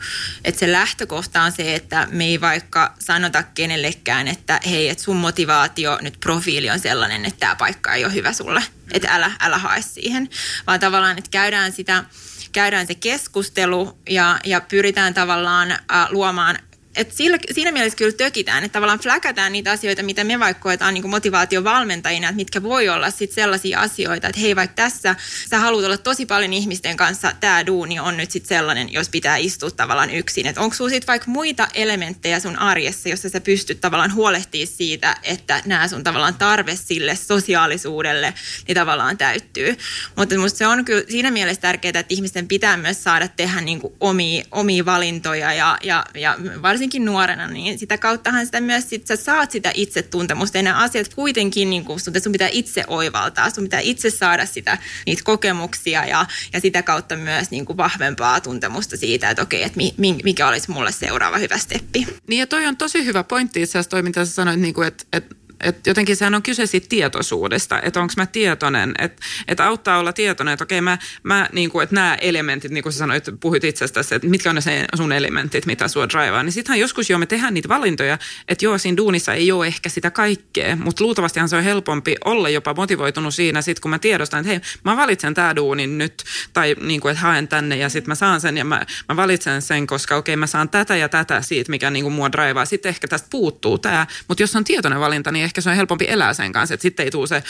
[0.44, 5.16] että se lähtökohta on se, että me ei vaikka sanota kenellekään, että hei, että sun
[5.16, 9.58] motivaatio, nyt profiili on sellainen, että tämä paikka ei ole hyvä sulle, että älä, älä
[9.58, 10.28] hae siihen,
[10.66, 12.04] vaan tavallaan, että käydään sitä,
[12.52, 15.78] käydään se keskustelu ja, ja pyritään tavallaan äh,
[16.10, 16.58] luomaan
[16.96, 20.94] et sillä, siinä mielessä kyllä tökitään, että tavallaan fläkätään niitä asioita, mitä me vaikka koetaan
[20.94, 25.16] niin motivaatiovalmentajina, että mitkä voi olla sitten sellaisia asioita, että hei vaikka tässä
[25.50, 29.36] sä haluat olla tosi paljon ihmisten kanssa, tämä duuni on nyt sitten sellainen, jos pitää
[29.36, 30.46] istua tavallaan yksin.
[30.46, 35.16] Että onko sulla sitten vaikka muita elementtejä sun arjessa, jossa sä pystyt tavallaan huolehtimaan siitä,
[35.22, 38.34] että nämä sun tavallaan tarve sille sosiaalisuudelle,
[38.68, 39.76] niin tavallaan täyttyy.
[40.16, 43.80] Mutta musta se on kyllä siinä mielessä tärkeää, että ihmisten pitää myös saada tehdä niin
[44.00, 49.16] omia, omia valintoja ja, ja, ja varsinkin nuorena, niin sitä kauttahan sitä myös sit sä
[49.16, 53.64] saat sitä itsetuntemusta ja nämä asiat kuitenkin niin kuin sun, sun pitää itse oivaltaa, sun
[53.64, 58.96] pitää itse saada sitä, niitä kokemuksia ja, ja sitä kautta myös niin kuin vahvempaa tuntemusta
[58.96, 62.06] siitä, että okei, että mi- mikä olisi mulle seuraava hyvä steppi.
[62.28, 64.88] Niin ja toi on tosi hyvä pointti itse asiassa toi, mitä sä sanoit, niin kuin,
[64.88, 69.66] että, että että jotenkin sehän on kyse siitä tietoisuudesta, että onko mä tietoinen, että, että
[69.66, 72.98] auttaa olla tietoinen, että okei mä, mä niin kuin, että nämä elementit, niin kuin sä
[72.98, 77.10] sanoit, puhuit itsestäsi, että mitkä on ne sun elementit, mitä sua draivaa, niin sittenhän joskus
[77.10, 78.18] jo me tehdään niitä valintoja,
[78.48, 82.48] että joo, siinä duunissa ei ole ehkä sitä kaikkea, mutta luultavastihan se on helpompi olla
[82.48, 86.76] jopa motivoitunut siinä sit, kun mä tiedostan, että hei, mä valitsen tää duunin nyt, tai
[86.80, 89.86] niin kuin, että haen tänne ja sitten mä saan sen ja mä, mä valitsen sen,
[89.86, 92.64] koska okei, mä saan tätä ja tätä siitä, mikä niin kuin mua draivaa.
[92.64, 96.04] Sitten ehkä tästä puuttuu tämä, mutta jos on tietoinen valinta, niin ehkä se on helpompi
[96.08, 97.42] elää sen kanssa, että sitten ei tule se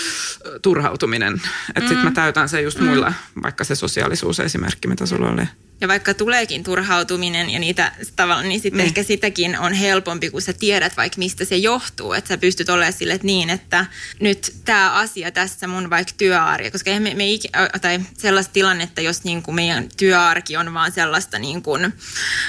[0.63, 1.35] turhautuminen,
[1.69, 1.89] että mm.
[1.89, 5.43] sitten mä täytän se just muilla, vaikka se sosiaalisuus esimerkki, mitä sulla oli.
[5.81, 8.87] Ja vaikka tuleekin turhautuminen ja niitä tavallaan, niin sitten Niin.
[8.87, 12.12] ehkä sitäkin on helpompi, kun sä tiedät vaikka mistä se johtuu.
[12.12, 13.87] Että sä pystyt olemaan sille, että niin, että
[14.21, 18.53] nyt tämä asia tässä mun vaikka työarja, koska eihän me, me iki, ä, tai sellaista
[18.53, 21.93] tilannetta, jos niin kuin meidän työarki on vaan sellaista niin kuin,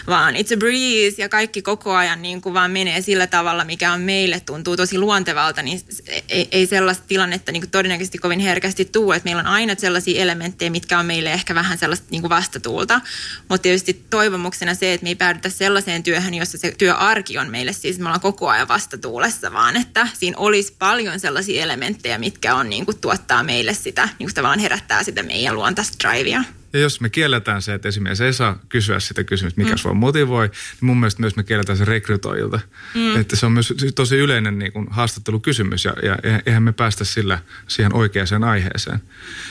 [0.08, 3.94] vaan it's a breeze ja kaikki koko ajan niin kuin vaan menee sillä tavalla, mikä
[3.94, 5.84] on meille tuntuu tosi luontevalta, niin s-
[6.30, 10.22] ei, ei sellaista tilannetta niin kuin todennäköisesti kovin herkästi tuu, että meillä on aina sellaisia
[10.22, 13.02] elementtejä, mitkä on meille ehkä vähän sellaista niin kuin vastatuulta,
[13.50, 17.74] mutta tietysti toivomuksena se, että me ei päädytä sellaiseen työhön, jossa se työarki on meille
[17.74, 22.70] siis, me ollaan koko ajan vastatuulessa, vaan että siinä olisi paljon sellaisia elementtejä, mitkä on
[22.70, 26.44] niin kuin tuottaa meille sitä, niin kuin tavallaan herättää sitä meidän luontaista drivea.
[26.74, 29.78] Ja jos me kielletään se, että esimies ei saa kysyä sitä kysymystä, mikä mm.
[29.78, 32.60] sua motivoi, niin mun mielestä myös me kielletään se rekrytoijilta.
[32.96, 33.20] Mm.
[33.20, 37.40] Että se on myös tosi yleinen niin kuin haastattelukysymys ja, ja eihän me päästä sillä
[37.68, 39.02] siihen oikeaan aiheeseen.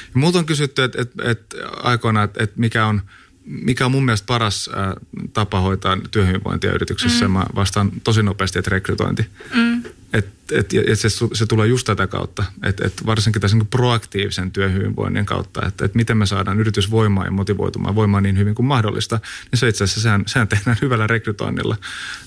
[0.02, 3.02] Ja multa on kysytty, että, että, että aikoinaan, että, että mikä on
[3.44, 4.94] mikä on mun mielestä paras äh,
[5.32, 7.28] tapa hoitaa työhyvinvointia yrityksessä.
[7.28, 7.32] Mm.
[7.32, 9.26] Mä vastaan tosi nopeasti, että rekrytointi.
[9.54, 9.84] Mm.
[10.12, 14.50] että et, et se, se tulee just tätä kautta, että et varsinkin tässä niin proaktiivisen
[14.50, 18.66] työhyvinvoinnin kautta, että et miten me saadaan yritys voimaan ja motivoitumaan voimaan niin hyvin kuin
[18.66, 21.76] mahdollista, niin se itse asiassa sehän, sehän tehdään hyvällä rekrytoinnilla.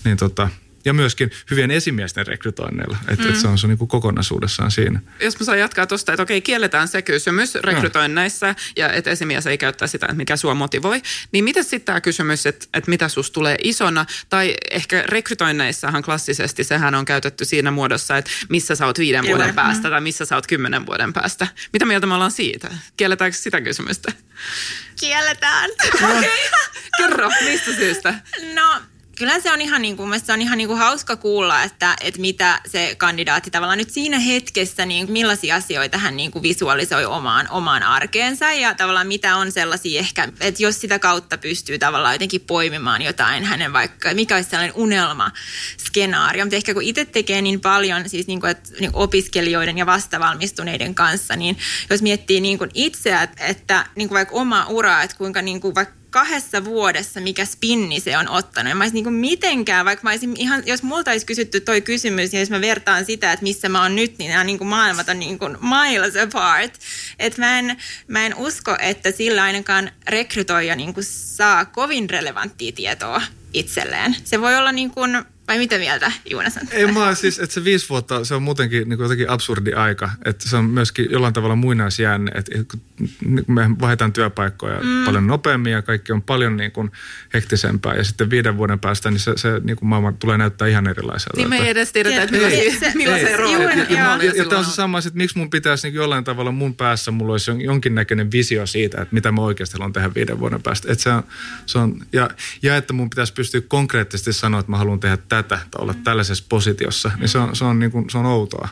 [0.03, 0.49] Niin tota,
[0.85, 2.97] ja myöskin hyvien esimiesten rekrytoinneilla.
[3.07, 3.33] Että mm.
[3.33, 4.99] et se on se niin kuin kokonaisuudessaan siinä.
[5.19, 9.57] Jos mä saan jatkaa tuosta, että okei, kielletään se kysymys rekrytoinneissa ja että esimies ei
[9.57, 13.31] käyttää sitä, että mikä sua motivoi, niin miten sitten tämä kysymys, että, että mitä sus
[13.31, 18.99] tulee isona, tai ehkä rekrytoinneissahan klassisesti sehän on käytetty siinä muodossa, että missä sä oot
[18.99, 19.37] viiden Kyllä.
[19.37, 21.47] vuoden päästä tai missä sä oot kymmenen vuoden päästä.
[21.73, 22.71] Mitä mieltä me ollaan siitä?
[22.97, 24.11] Kielletäänkö sitä kysymystä?
[24.99, 25.69] Kielletään.
[26.01, 26.07] No,
[26.97, 28.13] kerro, mistä syystä?
[28.53, 28.81] No
[29.17, 32.21] kyllä se on ihan, niin kuin, se on ihan niin kuin hauska kuulla, että, että
[32.21, 37.47] mitä se kandidaatti tavallaan nyt siinä hetkessä, niin millaisia asioita hän niin kuin visualisoi omaan,
[37.49, 42.41] omaan arkeensa ja tavallaan mitä on sellaisia ehkä, että jos sitä kautta pystyy tavallaan jotenkin
[42.41, 45.31] poimimaan jotain hänen vaikka, mikä olisi sellainen unelma
[45.77, 49.85] skenaario, mutta ehkä kun itse tekee niin paljon siis niin kuin, että, niin opiskelijoiden ja
[49.85, 51.57] vastavalmistuneiden kanssa, niin
[51.89, 55.61] jos miettii niin kuin itseä, että, että niin kuin vaikka oma ura, että kuinka niin
[55.61, 58.69] kuin vaikka kahdessa vuodessa, mikä spinni se on ottanut.
[58.69, 62.33] Ja mä olisin niin mitenkään, vaikka mä olisin ihan, jos multa olisi kysytty toi kysymys,
[62.33, 65.09] ja jos mä vertaan sitä, että missä mä oon nyt, niin nämä niin kuin maailmat
[65.09, 66.79] on niin kuin miles apart.
[67.19, 72.71] Että mä en, mä en usko, että sillä ainakaan rekrytoija niin kuin saa kovin relevanttia
[72.71, 73.21] tietoa
[73.53, 74.15] itselleen.
[74.23, 76.67] Se voi olla niin kuin vai mitä mieltä Juunas on?
[76.71, 80.09] Ei mä siis, että se viisi vuotta, se on muutenkin niin kuin jotenkin absurdi aika.
[80.25, 82.77] Että se on myöskin jollain tavalla muinaisjäänne, että
[83.47, 85.05] me vaihdetaan työpaikkoja mm.
[85.05, 86.91] paljon nopeammin ja kaikki on paljon niin kuin
[87.33, 87.95] hektisempää.
[87.95, 91.37] Ja sitten viiden vuoden päästä niin se, se niin kuin maailma tulee näyttää ihan erilaiselta.
[91.37, 92.37] Niin me ei edes tiedetä, että
[92.95, 93.77] millaisen roolin.
[93.77, 96.51] Ja, ja, ja, ja tämä on se sama, että miksi mun pitäisi niin jollain tavalla
[96.51, 100.63] mun päässä, mulla olisi jonkinnäköinen visio siitä, että mitä mä oikeasti haluan tehdä viiden vuoden
[100.63, 100.91] päästä.
[100.91, 101.23] Että se on,
[101.65, 102.29] se on, ja,
[102.61, 106.45] ja että mun pitäisi pystyä konkreettisesti sanoa, että mä haluan tehdä tätä tai olla tällaisessa
[106.49, 108.69] positiossa, niin se on, se on, niin kuin, se on outoa.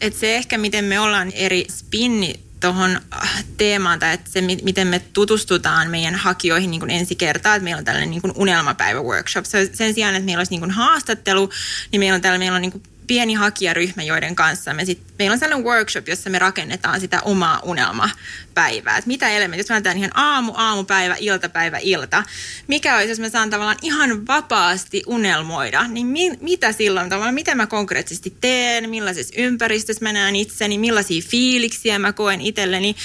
[0.00, 4.86] Et se ehkä, miten me ollaan eri spinni tuohon äh, teemaan, tai että se, miten
[4.86, 9.44] me tutustutaan meidän hakijoihin niin kuin ensi kertaa, että meillä on tällainen niin kuin unelmapäivä-workshop.
[9.72, 11.50] Sen sijaan, että meillä olisi niin kuin haastattelu,
[11.92, 15.32] niin meillä on täällä meillä on niin kuin pieni hakijaryhmä, joiden kanssa me sit, meillä
[15.32, 18.98] on sellainen workshop, jossa me rakennetaan sitä omaa unelmapäivää.
[18.98, 22.24] Että mitä elementtejä, jos mä ihan aamu, aamupäivä, iltapäivä, ilta.
[22.66, 27.54] Mikä olisi, jos mä saan tavallaan ihan vapaasti unelmoida, niin mi, mitä silloin tavallaan, mitä
[27.54, 32.96] mä konkreettisesti teen, millaisessa ympäristössä mä näen itseni, millaisia fiiliksiä mä koen itselleni,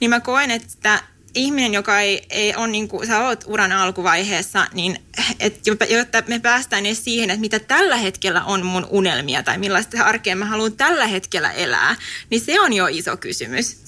[0.00, 1.02] niin mä koen, että
[1.34, 4.98] ihminen, joka ei, ei ole niin kuin sä oot uran alkuvaiheessa, niin
[5.40, 10.02] et, jotta me päästään edes siihen, että mitä tällä hetkellä on mun unelmia tai millaista
[10.02, 11.96] arkea mä haluan tällä hetkellä elää,
[12.30, 13.80] niin se on jo iso kysymys.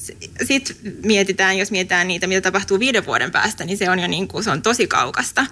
[0.45, 4.29] Sitten mietitään, jos mietitään niitä, mitä tapahtuu viiden vuoden päästä, niin se on jo niin
[4.29, 5.47] kuin, se on tosi kaukasta.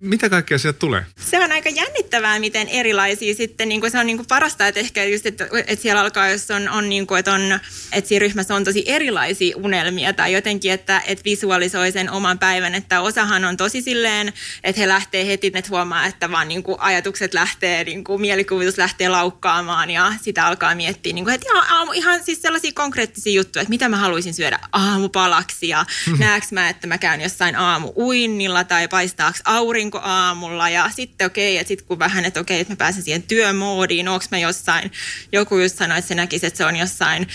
[0.00, 1.04] Mitä kaikkea sieltä tulee?
[1.30, 4.80] Se on aika jännittävää, miten erilaisia sitten, niin kuin se on niin kuin parasta, että
[4.80, 7.58] ehkä just, että, että siellä alkaa, jos on, on, niin kuin, että, on,
[7.92, 12.74] että siinä ryhmässä on tosi erilaisia unelmia tai jotenkin, että, että visualisoi sen oman päivän,
[12.74, 14.32] että osahan on tosi silleen,
[14.64, 18.78] että he lähtee heti, että huomaa, että vaan niin kuin ajatukset lähtee, niin kuin mielikuvitus
[18.78, 23.32] lähtee laukkaamaan ja sitä alkaa miettiä, niin kuin, että ihan, aamu, ihan siis sellaisia konkreettisia
[23.32, 25.86] juttuja, että mitä mä haluaisin syödä aamupalaksi ja
[26.18, 31.54] näekö mä, että mä käyn jossain aamu uinnilla tai paistaako aurinko aamulla ja sitten okei,
[31.54, 34.38] okay, että sitten kun vähän, että okei, okay, että mä pääsen siihen työmoodiin, onko mä
[34.38, 34.92] jossain,
[35.32, 37.28] joku just sanoi, että se näkisi, että se on jossain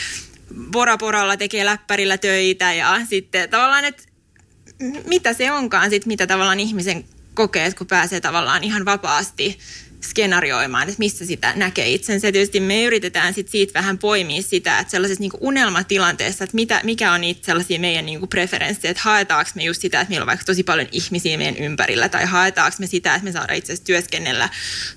[0.71, 4.03] Bora Boralla tekee läppärillä töitä ja sitten tavallaan, että
[5.07, 9.59] mitä se onkaan sitten, mitä tavallaan ihmisen kokee, kun pääsee tavallaan ihan vapaasti
[10.09, 12.31] skenarioimaan, että missä sitä näkee itsensä.
[12.31, 17.11] Tietysti me yritetään sit siitä vähän poimia sitä, että sellaisessa niinku unelmatilanteessa, että mitä, mikä
[17.11, 20.45] on niitä sellaisia meidän niinku preferenssejä, että haetaanko me just sitä, että meillä on vaikka
[20.45, 24.49] tosi paljon ihmisiä meidän ympärillä, tai haetaanko me sitä, että me saadaan itse asiassa työskennellä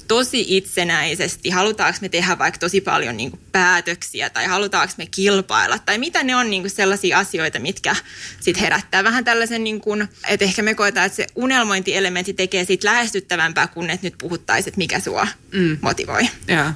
[0.08, 5.98] tosi itsenäisesti, halutaanko me tehdä vaikka tosi paljon niinku päätöksiä, tai halutaanko me kilpailla, tai
[5.98, 7.96] mitä ne on niinku sellaisia asioita, mitkä
[8.40, 9.96] sit herättää vähän tällaisen, niinku,
[10.28, 14.78] että ehkä me koetaan, että se unelmointielementti tekee siitä lähestyttävämpää, kun että nyt puhuttaisiin, että
[14.78, 15.78] mikä sua mm.
[15.80, 16.28] motivoi.
[16.48, 16.74] Yeah.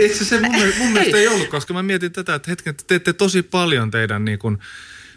[0.00, 3.12] Itse se mun, mun mielestä ei ollut, koska mä mietin tätä, että hetken, te teette
[3.12, 4.58] tosi paljon teidän niin kuin,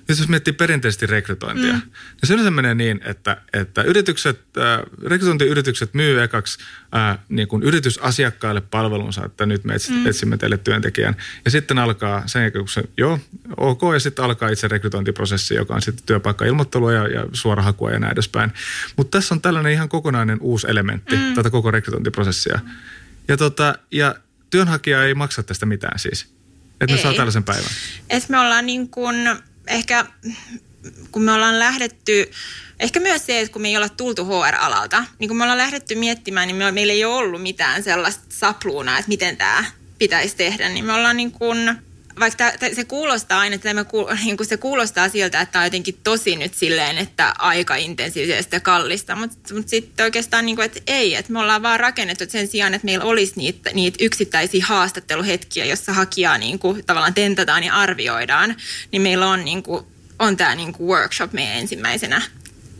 [0.07, 1.79] jos miettii perinteisesti rekrytointia, mm.
[1.79, 6.59] niin se yleensä menee niin, että, että yritykset, äh, rekrytointiyritykset myy ekaksi
[6.95, 10.07] äh, niin kuin yritysasiakkaille palvelunsa, että nyt me etsit, mm.
[10.07, 11.15] etsimme teille työntekijän.
[11.45, 13.19] Ja sitten alkaa sen jälkeen, kun se, joo,
[13.57, 18.13] ok, ja sitten alkaa itse rekrytointiprosessi, joka on sitten työpaikkailmoittelua ja, ja suorahakua ja näin
[18.13, 18.51] edespäin.
[18.97, 21.33] Mutta tässä on tällainen ihan kokonainen uusi elementti mm.
[21.33, 22.59] tätä koko rekrytointiprosessia.
[23.27, 24.15] Ja, tota, ja
[24.49, 26.27] työnhakija ei maksa tästä mitään siis.
[26.81, 27.71] Että me saa tällaisen päivän.
[28.09, 29.15] Et me ollaan niin kuin
[29.71, 30.05] ehkä
[31.11, 32.31] kun me ollaan lähdetty
[32.79, 35.95] ehkä myös se, että kun me ei olla tultu HR-alalta, niin kun me ollaan lähdetty
[35.95, 39.65] miettimään, niin me, meillä ei ole ollut mitään sellaista sapluunaa, että miten tämä
[39.97, 41.77] pitäisi tehdä, niin me ollaan niin kuin
[42.21, 43.85] vaikka se kuulostaa aina, että tämä,
[44.25, 48.55] niin kuin se kuulostaa siltä, että tämä on jotenkin tosi nyt silleen, että aika intensiivisesti
[48.55, 52.23] ja kallista, mutta, mutta sitten oikeastaan niin kuin, että ei, että me ollaan vaan rakennettu
[52.27, 57.63] sen sijaan, että meillä olisi niitä, niitä yksittäisiä haastatteluhetkiä, jossa hakijaa niin kuin, tavallaan tentataan
[57.63, 58.55] ja arvioidaan,
[58.91, 59.85] niin meillä on, niin kuin,
[60.19, 62.21] on tämä niin kuin workshop meidän ensimmäisenä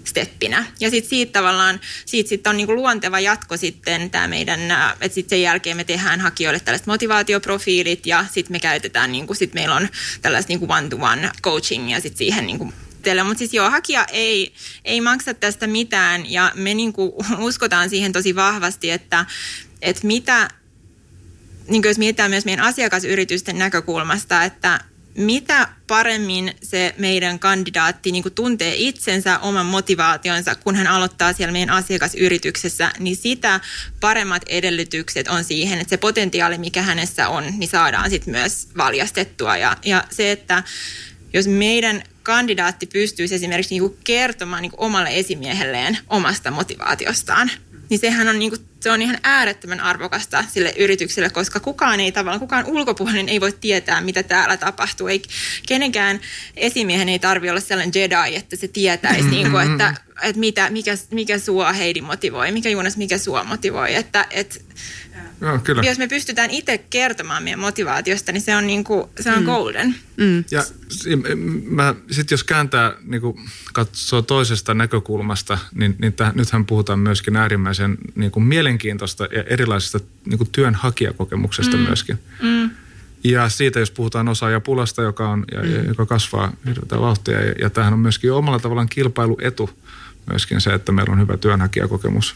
[0.04, 0.66] steppinä.
[0.80, 4.60] Ja sitten siitä tavallaan, siitä sit on niinku luonteva jatko sitten tämä meidän,
[5.02, 9.62] että sitten sen jälkeen me tehdään hakijoille tällaiset motivaatioprofiilit ja sitten me käytetään, niinku, sitten
[9.62, 9.90] meillä on
[10.22, 12.74] tällaista niinku one-to-one coaching ja sitten siihen niinku
[13.24, 14.54] mutta siis joo, hakija ei,
[14.86, 19.26] ei maksa tästä mitään ja me niinku uskotaan siihen tosi vahvasti, että,
[19.82, 20.50] että mitä,
[21.68, 24.80] niin jos mietitään myös meidän asiakasyritysten näkökulmasta, että
[25.18, 31.52] mitä paremmin se meidän kandidaatti niin kuin tuntee itsensä, oman motivaationsa, kun hän aloittaa siellä
[31.52, 33.60] meidän asiakasyrityksessä, niin sitä
[34.00, 39.58] paremmat edellytykset on siihen, että se potentiaali, mikä hänessä on, niin saadaan sitten myös valjastettua.
[39.58, 40.64] Ja, ja se, että
[41.34, 47.52] jos meidän kandidaatti pystyisi esimerkiksi niin kuin kertomaan niin kuin omalle esimiehelleen omasta motivaatiostaan,
[47.90, 52.12] niin sehän on, niin kuin, se on ihan äärettömän arvokasta sille yritykselle, koska kukaan ei
[52.12, 55.08] tavallaan, kukaan ulkopuolinen ei voi tietää, mitä täällä tapahtuu.
[55.08, 55.22] Ei,
[55.68, 56.20] kenenkään
[56.56, 59.32] esimiehen ei tarvi olla sellainen Jedi, että se tietäisi, mm-hmm.
[59.32, 63.96] niin kuin, että, että mitä, mikä, mikä sua Heidi motivoi, mikä Juunas, mikä sua motivoi.
[63.96, 64.60] Että, että
[65.42, 65.82] Joo, kyllä.
[65.82, 69.46] Jos me pystytään itse kertomaan meidän motivaatiosta, niin se on, niin kuin, se on mm.
[69.46, 69.96] golden.
[70.18, 70.44] Mm.
[70.52, 70.64] Ja
[71.64, 73.38] mä, sit jos kääntää, niin kuin
[73.74, 80.00] katsoo toisesta näkökulmasta, niin, niin täh, nythän puhutaan myöskin äärimmäisen niin kuin mielenkiintoista ja erilaisesta
[80.26, 81.84] niin kuin työnhakijakokemuksesta mm.
[81.84, 82.20] myöskin.
[82.42, 82.70] Mm.
[83.24, 85.88] Ja siitä, jos puhutaan osaajapulasta, joka, on, ja, mm.
[85.88, 89.70] joka kasvaa hirveätä vauhtia, ja, ja tämähän on myöskin omalla tavallaan kilpailuetu
[90.30, 92.36] myöskin se, että meillä on hyvä työnhakijakokemus.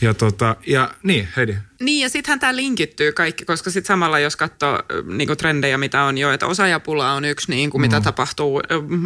[0.00, 4.36] Ja, tota, ja niin, Heidi, niin, ja sittenhän tämä linkittyy kaikki, koska sitten samalla jos
[4.36, 8.02] katsoo niinku trendejä, mitä on jo, että osaajapula on yksi, niinku, mitä mm.
[8.02, 8.62] tapahtuu,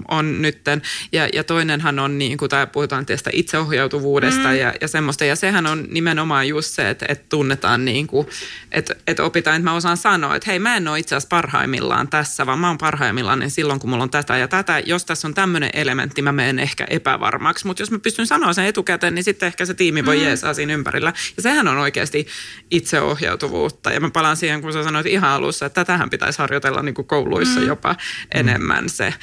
[0.08, 0.82] on nytten.
[1.12, 4.54] Ja, ja toinenhan on, niinku, tai puhutaan tästä itseohjautuvuudesta mm.
[4.54, 5.24] ja, ja semmoista.
[5.24, 8.28] Ja sehän on nimenomaan just se, että, että tunnetaan, niinku,
[8.72, 12.08] että, että opitaan, että mä osaan sanoa, että hei, mä en ole itse asiassa parhaimmillaan
[12.08, 14.78] tässä, vaan mä oon parhaimmillaan niin silloin, kun mulla on tätä ja tätä.
[14.78, 17.66] Jos tässä on tämmöinen elementti, mä menen ehkä epävarmaksi.
[17.66, 20.22] Mutta jos mä pystyn sanoa sen etukäteen, niin sitten ehkä se tiimi voi mm.
[20.22, 21.12] jeesaa siinä ympärillä.
[21.36, 22.26] Ja sehän on oikeasti
[22.70, 23.90] itseohjautuvuutta.
[23.90, 27.06] Ja mä palaan siihen, kun sä sanoit ihan alussa, että tätähän pitäisi harjoitella niin kuin
[27.06, 27.66] kouluissa mm.
[27.66, 27.98] jopa mm.
[28.40, 29.14] enemmän se.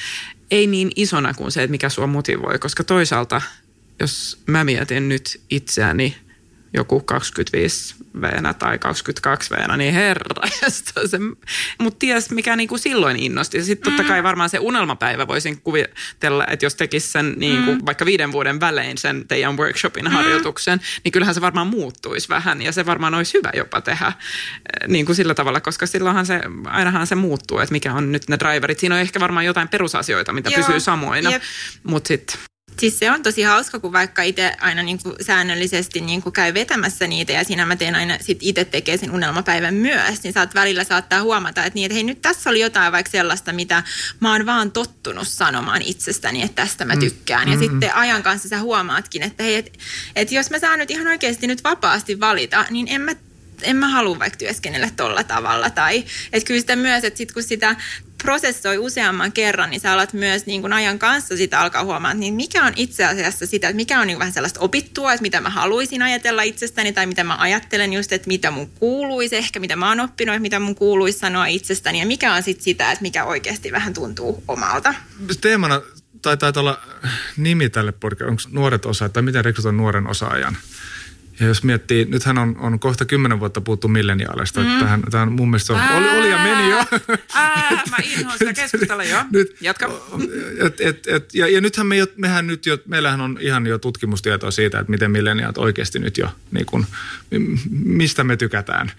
[0.51, 3.41] Ei niin isona kuin se, että mikä sua motivoi, koska toisaalta,
[3.99, 6.15] jos mä mietin nyt itseäni–
[6.73, 10.47] joku 25 veenä tai 22 veenä, niin herra.
[11.81, 13.63] Mutta ties mikä niinku silloin innosti.
[13.63, 14.09] Sitten totta mm.
[14.09, 17.79] kai varmaan se unelmapäivä voisin kuvitella, että jos tekisi sen niinku mm.
[17.85, 20.11] vaikka viiden vuoden välein sen teidän workshopin mm.
[20.11, 24.87] harjoituksen, niin kyllähän se varmaan muuttuisi vähän ja se varmaan olisi hyvä jopa tehdä eh,
[24.87, 28.39] niin kuin sillä tavalla, koska silloinhan se, ainahan se muuttuu, että mikä on nyt ne
[28.39, 28.79] driverit.
[28.79, 30.57] Siinä on ehkä varmaan jotain perusasioita, mitä Joo.
[30.57, 31.31] pysyy samoina,
[31.83, 32.50] mutta sitten
[32.81, 36.53] Siis se on tosi hauska, kun vaikka itse aina niin kuin säännöllisesti niin kuin käy
[36.53, 40.55] vetämässä niitä ja siinä mä teen aina sit itse tekee sen unelmapäivän myös, niin saat
[40.55, 43.83] välillä saattaa huomata, että, niin, että hei nyt tässä oli jotain vaikka sellaista, mitä
[44.19, 46.99] mä oon vaan tottunut sanomaan itsestäni, että tästä mä mm.
[46.99, 47.47] tykkään.
[47.47, 47.71] Ja mm-hmm.
[47.71, 49.71] sitten ajan kanssa sä huomaatkin, että hei, että
[50.15, 53.11] et jos mä saan nyt ihan oikeasti nyt vapaasti valita, niin en mä
[53.63, 55.69] en mä halua vaikka työskennellä tolla tavalla.
[55.69, 57.75] Tai että kyllä sitä myös, että sit kun sitä
[58.23, 62.33] prosessoi useamman kerran, niin sä alat myös niin kuin ajan kanssa sitä alkaa huomaa, niin
[62.33, 65.49] mikä on itse asiassa sitä, että mikä on niin vähän sellaista opittua, että mitä mä
[65.49, 69.89] haluaisin ajatella itsestäni tai mitä mä ajattelen just, että mitä mun kuuluisi ehkä, mitä mä
[69.89, 73.25] oon oppinut, että mitä mun kuuluisi sanoa itsestäni ja mikä on sitten sitä, että mikä
[73.25, 74.93] oikeasti vähän tuntuu omalta.
[75.41, 75.81] Teemana
[76.21, 76.79] tai taitaa olla
[77.37, 80.57] nimi tälle podcastille, onko nuoret osaajat tai miten rekrytoin nuoren osaajan?
[81.41, 84.61] Ja jos miettii, nythän on, on kohta kymmenen vuotta puhuttu milleniaaleista.
[84.61, 84.79] Mm.
[84.79, 86.77] Tähän, tähän mun mielestä on, oli, oli ja meni jo.
[87.33, 89.17] Ää, mä inhoan sitä keskustella jo.
[89.31, 89.89] Nyt, Jatka.
[90.65, 93.77] Et, et, et, ja, ja nythän me jo, mehän nyt jo, meillähän on ihan jo
[93.77, 96.85] tutkimustietoa siitä, että miten milleniaat oikeasti nyt jo, niin kun,
[97.71, 98.91] mistä me tykätään.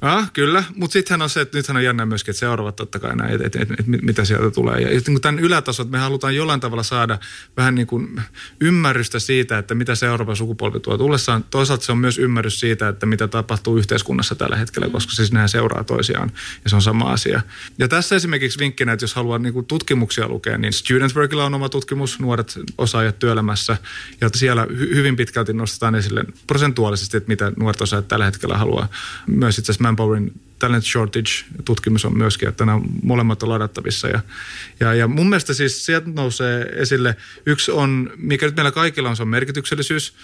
[0.00, 3.16] Ah, kyllä, mutta sittenhän on se, että nythän on jännä myöskin, että seuraavat totta kai
[3.16, 4.80] näin, että, että, että, että mitä sieltä tulee.
[4.80, 7.18] Ja niin tämän ylätasot me halutaan jollain tavalla saada
[7.56, 8.20] vähän niin kuin
[8.60, 11.44] ymmärrystä siitä, että mitä seuraava sukupolvi tuo tullessaan.
[11.50, 15.48] Toisaalta se on myös ymmärrys siitä, että mitä tapahtuu yhteiskunnassa tällä hetkellä, koska siis nehän
[15.48, 16.32] seuraa toisiaan
[16.64, 17.42] ja se on sama asia.
[17.78, 21.54] Ja tässä esimerkiksi vinkkinä, että jos haluaa niin kuin tutkimuksia lukea, niin Student Workilla on
[21.54, 23.76] oma tutkimus, nuoret osaajat työelämässä,
[24.20, 28.88] ja siellä hy- hyvin pitkälti nostetaan esille prosentuaalisesti, että mitä nuoret osaajat tällä hetkellä haluaa.
[29.26, 34.08] Myös itse asiassa Manpowerin Talent Shortage-tutkimus on myöskin, että nämä molemmat on ladattavissa.
[34.08, 34.20] Ja,
[34.80, 39.16] ja, ja mun mielestä siis sieltä nousee esille, yksi on, mikä nyt meillä kaikilla on,
[39.16, 40.14] se on merkityksellisyys.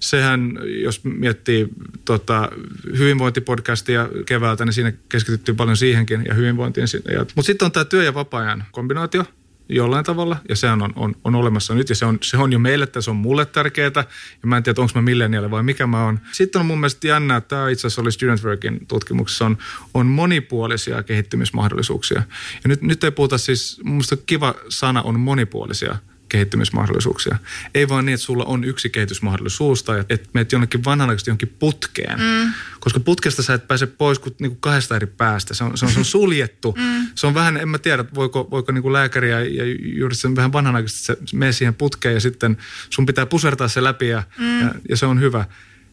[0.00, 1.68] Sehän, jos miettii
[2.04, 2.50] tota,
[2.98, 6.86] hyvinvointipodcastia keväältä, niin siinä keskityttiin paljon siihenkin ja hyvinvointiin.
[7.18, 9.24] Mutta sitten on tämä työ- ja vapaa-ajan kombinaatio–
[9.70, 12.58] jollain tavalla, ja se on, on, on olemassa nyt, ja se on, se on jo
[12.58, 15.86] meille, että se on mulle tärkeää, ja mä en tiedä, onko mä milleniaali vai mikä
[15.86, 16.20] mä oon.
[16.32, 19.58] Sitten on mun mielestä jännä, että tämä itse asiassa oli Student Workin tutkimuksessa, on,
[19.94, 22.22] on monipuolisia kehittymismahdollisuuksia.
[22.64, 25.96] Ja nyt, nyt ei puhuta siis, mun kiva sana on monipuolisia
[26.30, 27.38] kehittymismahdollisuuksia.
[27.74, 32.20] Ei vaan niin, että sulla on yksi kehitysmahdollisuus tai että meet jonnekin vanhanaikaisesti jonkin putkeen.
[32.20, 32.52] Mm.
[32.80, 35.54] Koska putkesta sä et pääse pois kuin, niin kuin kahdesta eri päästä.
[35.54, 36.74] Se on, se on, se on suljettu.
[36.78, 37.06] Mm.
[37.14, 39.64] Se on vähän, en mä tiedä, voiko, voiko niin kuin lääkäri ja, ja
[39.96, 42.56] juuri sen vähän vanhanaikaisesti se menee siihen putkeen ja sitten
[42.90, 44.60] sun pitää pusertaa se läpi ja, mm.
[44.60, 45.44] ja, ja se on hyvä.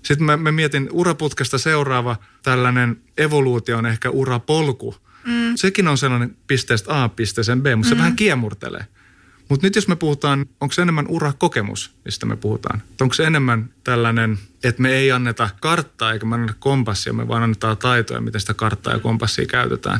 [0.03, 4.95] Sitten mä, mä mietin uraputkesta seuraava tällainen evoluutio on ehkä urapolku.
[5.25, 5.53] Mm.
[5.55, 7.89] Sekin on sellainen pisteestä A pisteeseen B, mutta mm.
[7.89, 8.85] se vähän kiemurtelee.
[9.49, 12.81] Mutta nyt jos me puhutaan, onko se enemmän urakokemus, mistä me puhutaan?
[13.01, 17.43] Onko se enemmän tällainen, että me ei anneta karttaa eikä me anneta kompassia, me vaan
[17.43, 19.99] annetaan taitoja, miten sitä karttaa ja kompassia käytetään.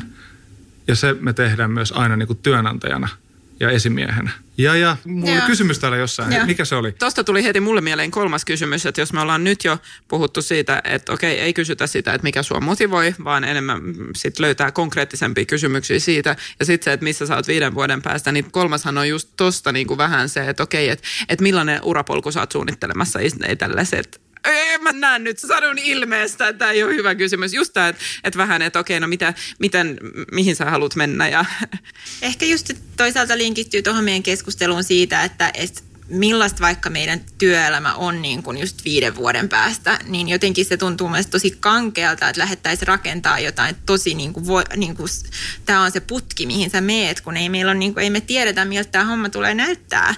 [0.86, 3.08] Ja se me tehdään myös aina niin kuin työnantajana–
[3.60, 4.30] ja esimiehenä.
[4.58, 6.32] Ja, ja mulla oli kysymys täällä jossain.
[6.32, 6.46] Ja.
[6.46, 6.92] Mikä se oli?
[6.92, 10.82] Tuosta tuli heti mulle mieleen kolmas kysymys, että jos me ollaan nyt jo puhuttu siitä,
[10.84, 13.80] että okei, ei kysytä sitä, että mikä sua motivoi, vaan enemmän
[14.16, 16.36] sit löytää konkreettisempia kysymyksiä siitä.
[16.58, 19.72] Ja sitten se, että missä sä oot viiden vuoden päästä, niin kolmashan on just tosta
[19.72, 23.18] niin kuin vähän se, että okei, että, että millainen urapolku sä oot suunnittelemassa
[23.58, 24.27] tällaiset en
[24.80, 27.54] mä näe nyt sadun ilmeestä, että tämä ei ole hyvä kysymys.
[27.54, 29.98] Just tämä, että, että vähän, että okei, no mitä, miten,
[30.32, 31.28] mihin sä haluat mennä.
[31.28, 31.44] Ja...
[32.22, 38.22] Ehkä just toisaalta linkittyy tuohon meidän keskusteluun siitä, että, että millaista vaikka meidän työelämä on
[38.22, 42.88] niin kuin just viiden vuoden päästä, niin jotenkin se tuntuu mielestäni tosi kankealta, että lähettäisiin
[42.88, 44.44] rakentaa jotain tosi niin kuin,
[44.76, 45.08] niin kuin
[45.66, 48.20] tämä on se putki, mihin sä meet, kun ei, meillä on, niin kuin, ei me
[48.20, 50.14] tiedetä, miltä tämä homma tulee näyttää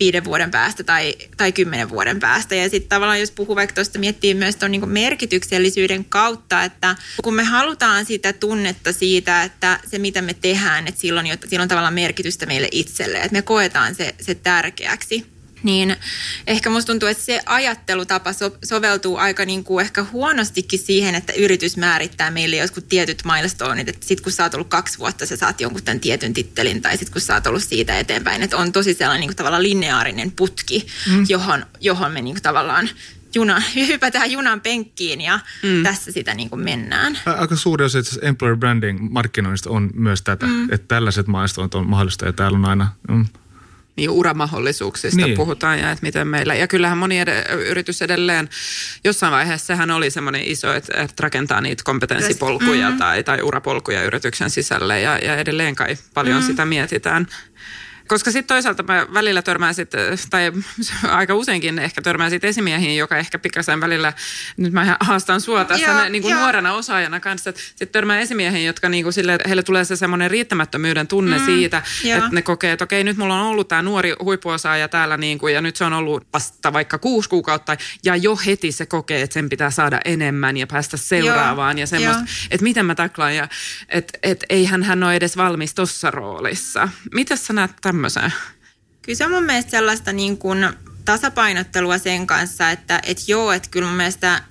[0.00, 2.54] viiden vuoden päästä tai, tai kymmenen vuoden päästä.
[2.54, 7.34] Ja sitten tavallaan jos puhuu vaikka tuosta, miettii myös tuon niin merkityksellisyyden kautta, että kun
[7.34, 12.46] me halutaan sitä tunnetta siitä, että se mitä me tehdään, että silloin, silloin tavallaan merkitystä
[12.46, 15.33] meille itselle, että me koetaan se, se tärkeäksi
[15.64, 15.96] niin
[16.46, 21.32] ehkä musta tuntuu, että se ajattelutapa so- soveltuu aika niin kuin ehkä huonostikin siihen, että
[21.32, 25.36] yritys määrittää meille joskus tietyt milestoneit, että sit kun sä oot ollut kaksi vuotta, sä
[25.36, 28.72] saat jonkun tämän tietyn tittelin, tai sit kun sä oot ollut siitä eteenpäin, että on
[28.72, 31.26] tosi sellainen niin kuin tavallaan lineaarinen putki, mm.
[31.28, 32.88] johon, johon me niin kuin tavallaan
[33.34, 35.82] juna, hypätään junan penkkiin ja mm.
[35.82, 37.18] tässä sitä niin kuin mennään.
[37.26, 40.72] Aika suuri osa itse employer branding markkinoinnista on myös tätä, mm.
[40.72, 43.26] että tällaiset maistot on mahdollista ja täällä on aina mm,
[43.96, 45.36] niin uramahdollisuuksista niin.
[45.36, 46.54] puhutaan ja että miten meillä.
[46.54, 48.48] Ja kyllähän moni ed- yritys edelleen,
[49.04, 52.98] jossain vaiheessa sehän oli semmoinen iso, että, että rakentaa niitä kompetenssipolkuja mm-hmm.
[52.98, 56.46] tai, tai urapolkuja yrityksen sisälle ja, ja edelleen kai paljon mm-hmm.
[56.46, 57.26] sitä mietitään.
[58.08, 59.92] Koska sitten toisaalta mä välillä törmään sit,
[60.30, 60.52] tai
[61.08, 64.12] aika useinkin ehkä törmään sit esimiehiin, joka ehkä pikkasen välillä,
[64.56, 68.66] nyt mä haastan sua tässä joo, niin kuin nuorena osaajana kanssa, että sitten törmää esimiehiin,
[68.66, 72.72] jotka niin kuin sille, heille tulee se semmoinen riittämättömyyden tunne mm, siitä, että ne kokee,
[72.72, 75.84] että okei nyt mulla on ollut tämä nuori huippuosaaja täällä niin kuin, ja nyt se
[75.84, 80.00] on ollut vasta vaikka kuusi kuukautta ja jo heti se kokee, että sen pitää saada
[80.04, 83.48] enemmän ja päästä seuraavaan joo, ja semmoista, että miten mä taklaan ja
[83.88, 86.88] että et eihän hän ole edes valmis tuossa roolissa.
[87.14, 88.32] Mitäs sä näet tämmöiseen?
[89.02, 90.68] Kyllä se on mun mielestä sellaista niin kuin
[91.04, 94.42] tasapainottelua sen kanssa, että et joo, että kyllä mun mielestä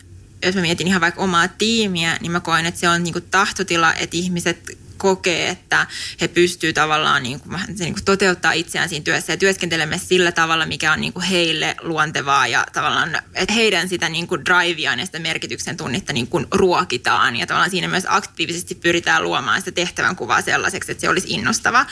[0.46, 3.26] jos mä mietin ihan vaikka omaa tiimiä, niin mä koen, että se on niin kuin
[3.32, 5.88] tahtotila, että ihmiset kokee, että
[6.22, 10.66] he pystyvät tavallaan niin kuin, niin kuin toteuttaa itseään siinä työssä ja työskentelemään sillä tavalla,
[10.66, 15.06] mikä on niin kuin heille luontevaa ja tavallaan, että heidän sitä niin kuin drivea ja
[15.06, 20.16] sitä merkityksen tunnetta niin kuin ruokitaan ja tavallaan siinä myös aktiivisesti pyritään luomaan sitä tehtävän
[20.16, 21.86] kuvaa sellaiseksi, että se olisi innostava.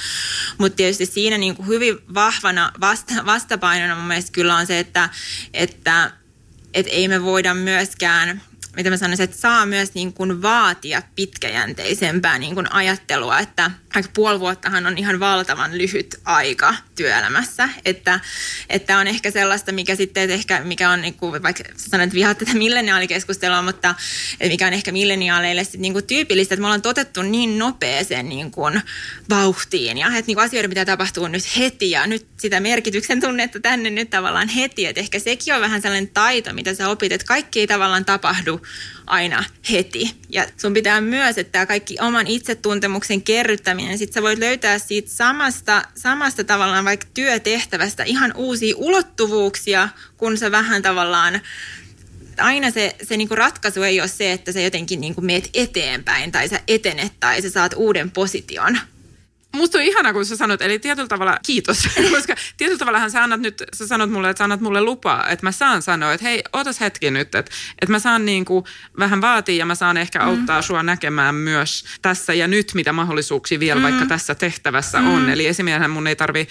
[0.57, 5.09] Mutta tietysti siinä niin kuin hyvin vahvana vasta, vastapainona mun mielestä kyllä on se, että,
[5.53, 6.11] että
[6.73, 8.41] et ei me voida myöskään
[8.75, 13.71] mitä mä sanoisin, että saa myös niin kuin vaatia pitkäjänteisempää niin kuin ajattelua, että
[14.13, 18.19] puoli vuottahan on ihan valtavan lyhyt aika työelämässä, että,
[18.69, 22.15] että on ehkä sellaista, mikä sitten, että ehkä, mikä on, niin kuin, vaikka sanoin, että
[22.15, 23.95] vihaat tätä milleniaalikeskustelua, mutta
[24.49, 28.51] mikä on ehkä milleniaaleille sitten niin kuin tyypillistä, että me ollaan totettu niin nopeeseen niin
[28.51, 28.81] kuin
[29.29, 33.59] vauhtiin ja että niin kuin asioiden pitää tapahtua nyt heti ja nyt sitä merkityksen tunnetta
[33.59, 37.27] tänne nyt tavallaan heti, että ehkä sekin on vähän sellainen taito, mitä sä opit, että
[37.27, 38.60] kaikki ei tavallaan tapahdu
[39.07, 40.15] aina heti.
[40.29, 45.09] Ja sun pitää myös, että tämä kaikki oman itsetuntemuksen kerryttäminen, sit sä voit löytää siitä
[45.09, 51.41] samasta, samasta tavallaan vaikka työtehtävästä ihan uusia ulottuvuuksia, kun sä vähän tavallaan
[52.37, 56.47] aina se, se niinku ratkaisu ei ole se, että sä jotenkin niinku meet eteenpäin tai
[56.47, 58.79] sä etenet tai sä saat uuden position,
[59.55, 61.77] Musta on ihana, kun sä sanot, eli tietyllä tavalla kiitos,
[62.15, 65.45] koska tietyllä tavalla sä annat nyt, sä sanot mulle, että sä annat mulle lupaa, että
[65.45, 68.65] mä saan sanoa, että hei, ootas hetki nyt, että, että mä saan niin kuin
[68.99, 70.25] vähän vaatia ja mä saan ehkä mm.
[70.25, 73.83] auttaa sua näkemään myös tässä ja nyt, mitä mahdollisuuksia vielä mm.
[73.83, 75.13] vaikka tässä tehtävässä mm.
[75.13, 75.29] on.
[75.29, 76.47] Eli esimerkiksi mun ei tarvi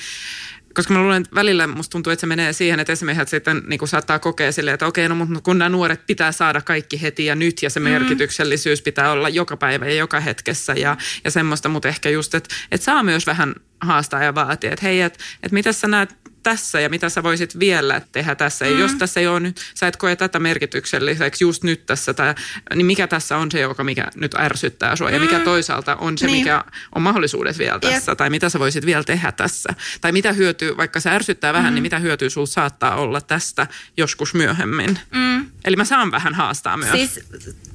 [0.74, 3.78] koska mä luulen, että välillä musta tuntuu, että se menee siihen, että esimiehet sitten niin
[3.78, 7.26] kuin saattaa kokea silleen, että okei, no mutta kun nämä nuoret pitää saada kaikki heti
[7.26, 7.84] ja nyt ja se mm.
[7.88, 12.54] merkityksellisyys pitää olla joka päivä ja joka hetkessä ja, ja semmoista, mutta ehkä just, että,
[12.70, 16.80] että saa myös vähän haastaa ja vaatia, että hei, että, että mitä sä näet tässä
[16.80, 18.64] ja mitä sä voisit vielä tehdä tässä.
[18.64, 18.72] Mm.
[18.72, 22.34] Ja jos tässä ei ole nyt, sä et koe tätä merkitykselliseksi just nyt tässä, tai,
[22.74, 25.14] niin mikä tässä on se, joka mikä nyt ärsyttää sua mm.
[25.14, 25.44] ja mikä mm.
[25.44, 26.38] toisaalta on se, niin.
[26.38, 26.64] mikä
[26.94, 28.18] on mahdollisuudet vielä tässä, yep.
[28.18, 29.74] tai mitä sä voisit vielä tehdä tässä.
[30.00, 31.74] Tai mitä hyötyy, vaikka se ärsyttää vähän, niin mm.
[31.74, 33.66] niin mitä hyötyä sulla saattaa olla tästä
[33.96, 34.98] joskus myöhemmin.
[35.14, 35.50] Mm.
[35.64, 36.90] Eli mä saan vähän haastaa myös.
[36.90, 37.20] Siis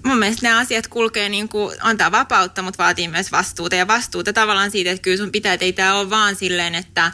[0.03, 3.75] mun mielestä nämä asiat kulkee niin kuin, antaa vapautta, mutta vaatii myös vastuuta.
[3.75, 7.11] Ja vastuuta tavallaan siitä, että kyllä sun pitää, että ei tämä ole vaan silleen, että,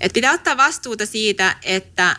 [0.00, 2.16] että pitää ottaa vastuuta siitä, että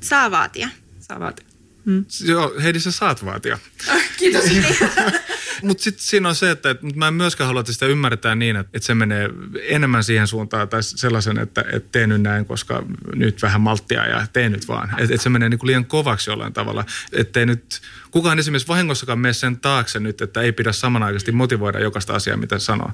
[0.00, 0.68] saa vaatia.
[1.00, 1.46] Saa vaatia.
[1.86, 2.04] Hmm.
[2.24, 3.58] Joo, Heidi, sä saat vaatia.
[4.18, 4.44] Kiitos.
[5.62, 8.56] Mutta sitten siinä on se, että et, mä en myöskään halua, että sitä ymmärretään niin,
[8.56, 9.30] että, että se menee
[9.62, 12.82] enemmän siihen suuntaan tai sellaisen, että et tee nyt näin, koska
[13.14, 14.90] nyt vähän malttia ja tee nyt vaan.
[14.98, 16.84] Että et se menee niinku liian kovaksi jollain tavalla.
[17.12, 17.80] Että nyt
[18.14, 22.58] kukaan esimerkiksi vahingossakaan mene sen taakse nyt, että ei pidä samanaikaisesti motivoida jokaista asiaa, mitä
[22.58, 22.90] sanoo.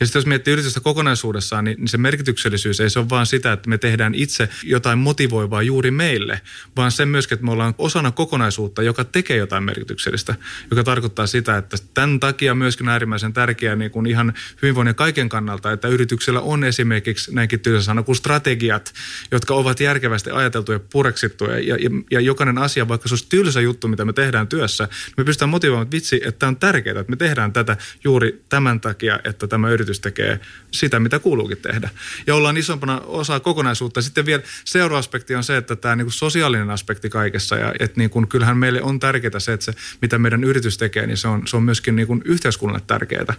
[0.00, 3.52] Ja sitten jos miettii yritystä kokonaisuudessaan, niin, niin se merkityksellisyys ei se ole vaan sitä,
[3.52, 6.40] että me tehdään itse jotain motivoivaa juuri meille,
[6.76, 10.34] vaan se myöskin, että me ollaan osana kokonaisuutta, joka tekee jotain merkityksellistä,
[10.70, 15.72] joka tarkoittaa sitä, että tämän takia myöskin äärimmäisen tärkeää niin kuin ihan hyvinvoinnin kaiken kannalta,
[15.72, 18.94] että yrityksellä on esimerkiksi näinkin tylsä sana kuin strategiat,
[19.30, 23.60] jotka ovat järkevästi ajateltuja ja pureksittuja ja, ja, ja jokainen asia, vaikka se olisi tylsä
[23.60, 27.00] juttu, mitä me tehdään työssä, niin me pystytään motivoimaan, että vitsi, että tämä on tärkeää,
[27.00, 30.40] että me tehdään tätä juuri tämän takia, että tämä yritys tekee
[30.70, 31.90] sitä, mitä kuuluukin tehdä.
[32.26, 34.02] Ja ollaan isompana osa kokonaisuutta.
[34.02, 37.98] Sitten vielä seuraava aspekti on se, että tämä niin kuin sosiaalinen aspekti kaikessa ja että
[38.00, 41.28] niin kuin, kyllähän meille on tärkeää se, että se, mitä meidän yritys tekee, niin se
[41.28, 43.34] on, se on myöskin niin kuin yhteiskunnalle tärkeää.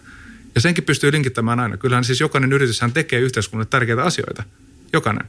[0.55, 1.77] Ja senkin pystyy linkittämään aina.
[1.77, 4.43] Kyllähän siis jokainen yrityshän tekee yhteiskunnalle tärkeitä asioita.
[4.93, 5.27] Jokainen.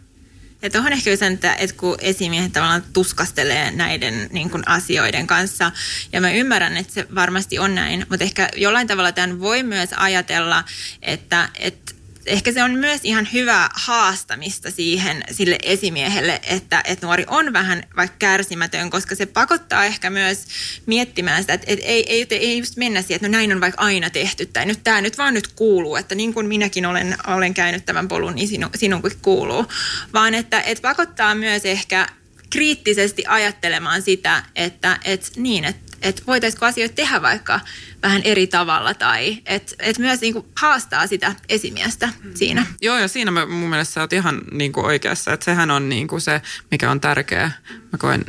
[0.63, 5.73] Ja tuohon ehkä just että, että kun esimiehet tavallaan tuskastelee näiden niin kuin asioiden kanssa,
[6.13, 9.91] ja mä ymmärrän, että se varmasti on näin, mutta ehkä jollain tavalla tämän voi myös
[9.97, 10.65] ajatella,
[11.03, 11.96] että, että
[12.27, 17.83] ehkä se on myös ihan hyvää haastamista siihen sille esimiehelle, että, että nuori on vähän
[17.97, 20.45] vaikka kärsimätön, koska se pakottaa ehkä myös
[20.87, 23.83] miettimään sitä, että, että ei, ei, ei just mennä siihen, että no näin on vaikka
[23.83, 27.55] aina tehty, tai nyt tämä nyt vaan nyt kuuluu, että niin kuin minäkin olen, olen
[27.55, 29.67] käynyt tämän polun, niin sinu, sinun kuin kuuluu,
[30.13, 32.09] vaan että, että pakottaa myös ehkä
[32.51, 37.61] kriittisesti ajattelemaan sitä, että, että niin, että että voitaisiko asioita tehdä vaikka
[38.03, 42.31] vähän eri tavalla tai että et myös niinku haastaa sitä esimiestä mm.
[42.35, 42.67] siinä.
[42.81, 46.21] Joo ja siinä mä, mun mielestä sä oot ihan niinku oikeassa, että sehän on niinku
[46.21, 47.51] se, mikä on tärkeä.
[47.93, 48.25] Mä koen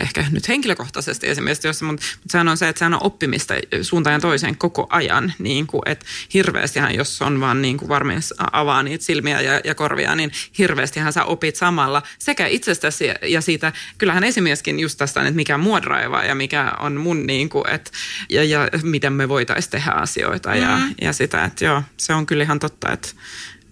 [0.00, 4.14] ehkä nyt henkilökohtaisesti esimerkiksi, jos, mutta, mutta sehän on se, että sehän on oppimista suuntaan
[4.14, 5.32] ja toiseen koko ajan.
[5.38, 8.20] Niin kuin, että hirveästihän, jos on vaan niin kuin varmin
[8.52, 13.72] avaa niitä silmiä ja, ja korvia, niin hirveästihän sä opit samalla sekä itsestäsi ja siitä,
[13.98, 17.90] kyllähän esimieskin just tästä, että mikä mua draivaa ja mikä on mun niin kuin, että,
[18.28, 20.62] ja, ja miten me voitaisiin tehdä asioita mm-hmm.
[20.62, 23.08] ja, ja sitä, että joo, se on kyllä ihan totta, että,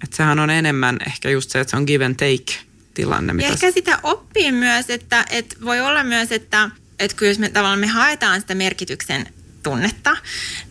[0.05, 2.61] että sehän on enemmän ehkä just se, että se on give and take–
[2.99, 3.33] tilanne.
[3.33, 3.49] Mitä...
[3.49, 7.49] Ja ehkä sitä oppii myös, että, että voi olla myös, että, että kun jos me
[7.49, 9.27] tavallaan me haetaan sitä merkityksen
[9.63, 10.17] tunnetta,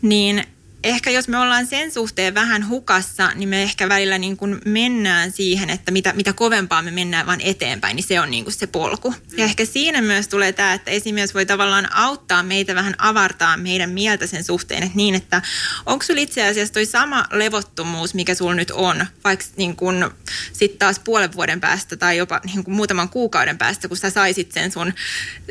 [0.01, 0.43] niin
[0.87, 5.31] ehkä jos me ollaan sen suhteen vähän hukassa, niin me ehkä välillä niin kuin mennään
[5.31, 8.67] siihen, että mitä, mitä kovempaa me mennään vaan eteenpäin, niin se on niin kuin se
[8.67, 9.13] polku.
[9.37, 13.89] Ja ehkä siinä myös tulee tämä, että esimies voi tavallaan auttaa meitä vähän avartaa meidän
[13.89, 15.41] mieltä sen suhteen, että niin, että
[15.85, 20.05] onko sulla itse asiassa toi sama levottomuus, mikä sulla nyt on, vaikka niin kuin
[20.53, 24.51] sitten taas puolen vuoden päästä tai jopa niin kuin muutaman kuukauden päästä, kun sä saisit
[24.51, 24.93] sen sun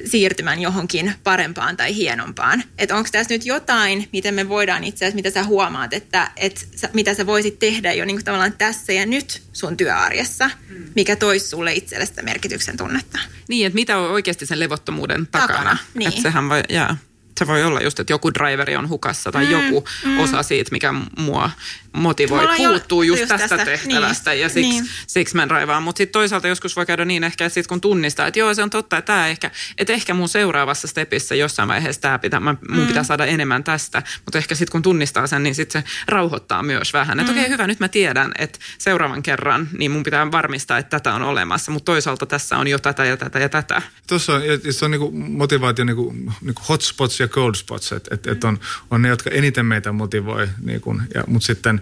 [0.05, 2.63] siirtymän johonkin parempaan tai hienompaan.
[2.79, 6.61] Että onko tässä nyt jotain, miten me voidaan itse asiassa, mitä sä huomaat, että, että
[6.93, 10.85] mitä sä voisit tehdä jo niin kuin tavallaan tässä ja nyt sun työarjessa, mm.
[10.95, 13.19] mikä toisi sulle itselle sitä merkityksen tunnetta.
[13.49, 15.55] Niin, että mitä on oikeasti sen levottomuuden takana.
[15.55, 16.09] takana niin.
[16.09, 16.97] Että sehän voi, jaa.
[17.39, 20.19] Se voi olla just, että joku driveri on hukassa tai mm, joku mm.
[20.19, 21.51] osa siitä, mikä mua
[21.93, 24.89] motivoi, puuttuu just, just tästä, tästä tehtävästä niin, ja siksi, niin.
[25.07, 25.83] siksi mä raivaan.
[25.83, 28.63] Mutta sitten toisaalta joskus voi käydä niin ehkä, että sit kun tunnistaa, että joo se
[28.63, 32.55] on totta, että, tämä ehkä, että ehkä mun seuraavassa stepissä jossain vaiheessa tämä pitää, mä,
[32.69, 32.87] mun mm.
[32.87, 34.03] pitää saada enemmän tästä.
[34.25, 37.21] Mutta ehkä sitten kun tunnistaa sen, niin sitten se rauhoittaa myös vähän.
[37.21, 37.37] Että mm.
[37.37, 41.15] okei okay, hyvä, nyt mä tiedän, että seuraavan kerran niin mun pitää varmistaa, että tätä
[41.15, 41.73] on olemassa.
[41.73, 43.83] Mutta toisaalta tässä on jo tätä ja tätä ja tätä.
[44.07, 47.93] Tuossa on, se on niinku motivaatio niinku, niinku hotspots ja cold spots.
[47.93, 48.61] Että et, et on,
[48.91, 50.49] on ne, jotka eniten meitä motivoi.
[50.63, 51.81] Niinku, ja, mutta sitten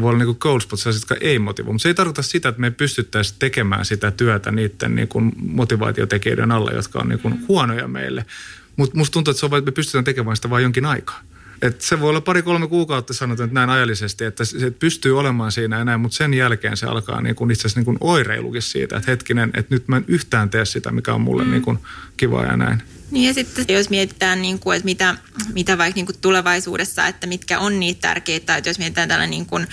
[0.00, 1.72] voi olla niin cold spots, jotka ei motivoi.
[1.72, 6.52] Mutta se ei tarkoita sitä, että me pystyttäisiin tekemään sitä työtä niiden niin kuin motivaatiotekijöiden
[6.52, 8.26] alla, jotka on niin kuin huonoja meille.
[8.76, 11.20] Mutta musta tuntuu, että se on vain, että me pystytään tekemään sitä vain jonkin aikaa.
[11.62, 15.80] Et se voi olla pari-kolme kuukautta sanotaan että näin ajallisesti, että se pystyy olemaan siinä
[15.80, 19.10] enää, mutta sen jälkeen se alkaa niin kuin itse asiassa niin kuin oireilukin siitä, että
[19.10, 21.50] hetkinen, että nyt mä en yhtään tee sitä, mikä on mulle mm.
[21.50, 21.78] niin kuin
[22.16, 22.82] kivaa ja näin.
[23.10, 25.14] Niin ja sitten jos mietitään, niin kuin, että mitä,
[25.54, 29.46] mitä vaikka niin kuin tulevaisuudessa, että mitkä on niitä tärkeitä, että jos mietitään tällainen niin
[29.46, 29.66] kuin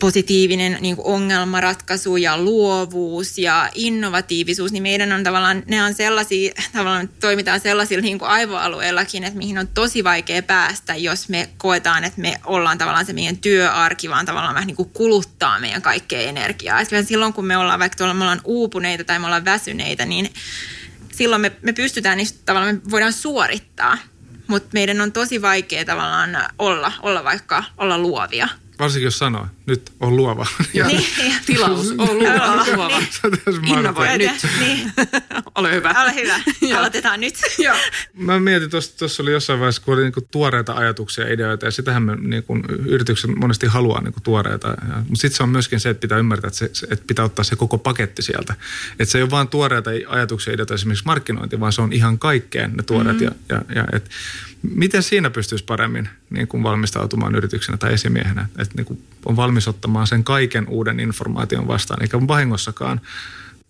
[0.00, 6.52] positiivinen niin kuin ongelmanratkaisu ja luovuus ja innovatiivisuus, niin meidän on tavallaan, ne on sellaisia,
[6.72, 12.04] tavallaan toimitaan sellaisilla niin kuin aivoalueillakin, että mihin on tosi vaikea päästä, jos me koetaan,
[12.04, 16.20] että me ollaan tavallaan se meidän työarki, vaan tavallaan vähän niin kuin kuluttaa meidän kaikkea
[16.20, 16.80] energiaa.
[16.80, 20.30] Et silloin kun me ollaan vaikka tuolla, me ollaan uupuneita tai me ollaan väsyneitä, niin
[21.16, 23.98] silloin me, me pystytään niistä tavallaan, me voidaan suorittaa,
[24.46, 28.48] mutta meidän on tosi vaikea tavallaan olla, olla vaikka olla luovia.
[28.78, 30.46] Varsinkin jos sanoo, nyt on luova.
[30.74, 30.88] Joo.
[30.88, 31.06] Niin,
[31.46, 32.66] Tilaus, on luova.
[32.76, 33.00] luova.
[33.66, 34.46] Innovoi nyt.
[34.60, 34.92] Niin.
[35.54, 35.94] Ole hyvä.
[36.02, 36.40] Ole hyvä.
[36.78, 37.34] Aloitetaan nyt.
[37.58, 37.76] Joo.
[38.14, 42.02] Mä mietin, tuossa oli jossain vaiheessa, kun oli niinku tuoreita ajatuksia ja ideoita, ja sitähän
[42.02, 44.68] me niinku, yritykset monesti haluaa niinku, tuoreita.
[44.96, 47.56] Mutta sitten se on myöskin se, että pitää ymmärtää, että, se, että pitää ottaa se
[47.56, 48.54] koko paketti sieltä.
[48.90, 52.18] Että se ei ole vain tuoreita ajatuksia ja ideoita esimerkiksi markkinointi, vaan se on ihan
[52.18, 53.20] kaikkeen ne tuoreet.
[53.20, 53.38] Mm-hmm.
[53.48, 54.10] Ja, ja, ja et,
[54.62, 58.48] miten siinä pystyisi paremmin niin kuin valmistautumaan yrityksenä tai esimiehenä?
[58.58, 63.00] Että niin kuin on valmis ottamaan sen kaiken uuden informaation vastaan, eikä vahingossakaan.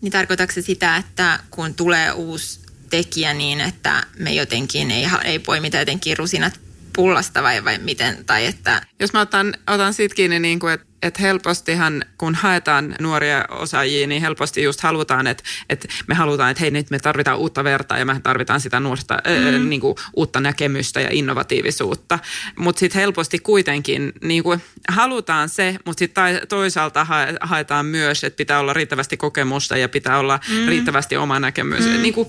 [0.00, 5.38] Niin tarkoitatko se sitä, että kun tulee uusi tekijä niin, että me jotenkin ei, ei
[5.38, 6.60] poimita jotenkin rusinat
[6.96, 8.24] pullasta vai, vai miten?
[8.24, 8.82] Tai että...
[9.00, 14.06] Jos mä otan, otan siitä kiinni, niin kuin, että että helpostihan kun haetaan nuoria osaajia,
[14.06, 17.98] niin helposti just halutaan, että, että me halutaan, että hei nyt me tarvitaan uutta vertaa
[17.98, 19.54] ja me tarvitaan sitä nuorta, mm.
[19.54, 22.18] äh, niin kuin, uutta näkemystä ja innovatiivisuutta.
[22.58, 27.06] Mutta sitten helposti kuitenkin niin kuin, halutaan se, mutta sitten toisaalta
[27.40, 30.68] haetaan myös, että pitää olla riittävästi kokemusta ja pitää olla mm.
[30.68, 31.86] riittävästi oma näkemys.
[31.86, 32.02] Mm.
[32.02, 32.28] Niin kuin,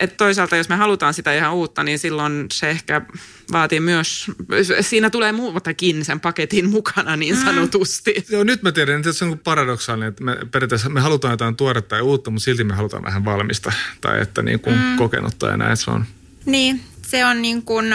[0.00, 3.02] että toisaalta jos me halutaan sitä ihan uutta, niin silloin se ehkä
[3.52, 4.30] vaatii myös,
[4.80, 7.44] siinä tulee muutakin sen paketin mukana niin mm.
[7.44, 7.91] sanotusti.
[8.06, 8.22] Mm.
[8.28, 11.96] Joo, nyt mä tiedän, että se on paradoksaalinen, että me periaatteessa me halutaan jotain tuoretta
[11.96, 14.96] ja uutta, mutta silti me halutaan vähän valmista tai että niin kuin mm.
[14.96, 16.06] kokenutta ja näin se on.
[16.44, 17.94] Niin, se on niin kuin,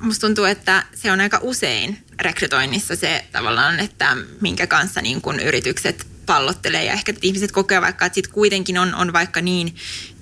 [0.00, 5.40] musta tuntuu, että se on aika usein rekrytoinnissa se tavallaan, että minkä kanssa niin kuin
[5.40, 9.74] yritykset pallottelee ja ehkä ihmiset kokee vaikka, että sit kuitenkin on, on vaikka niin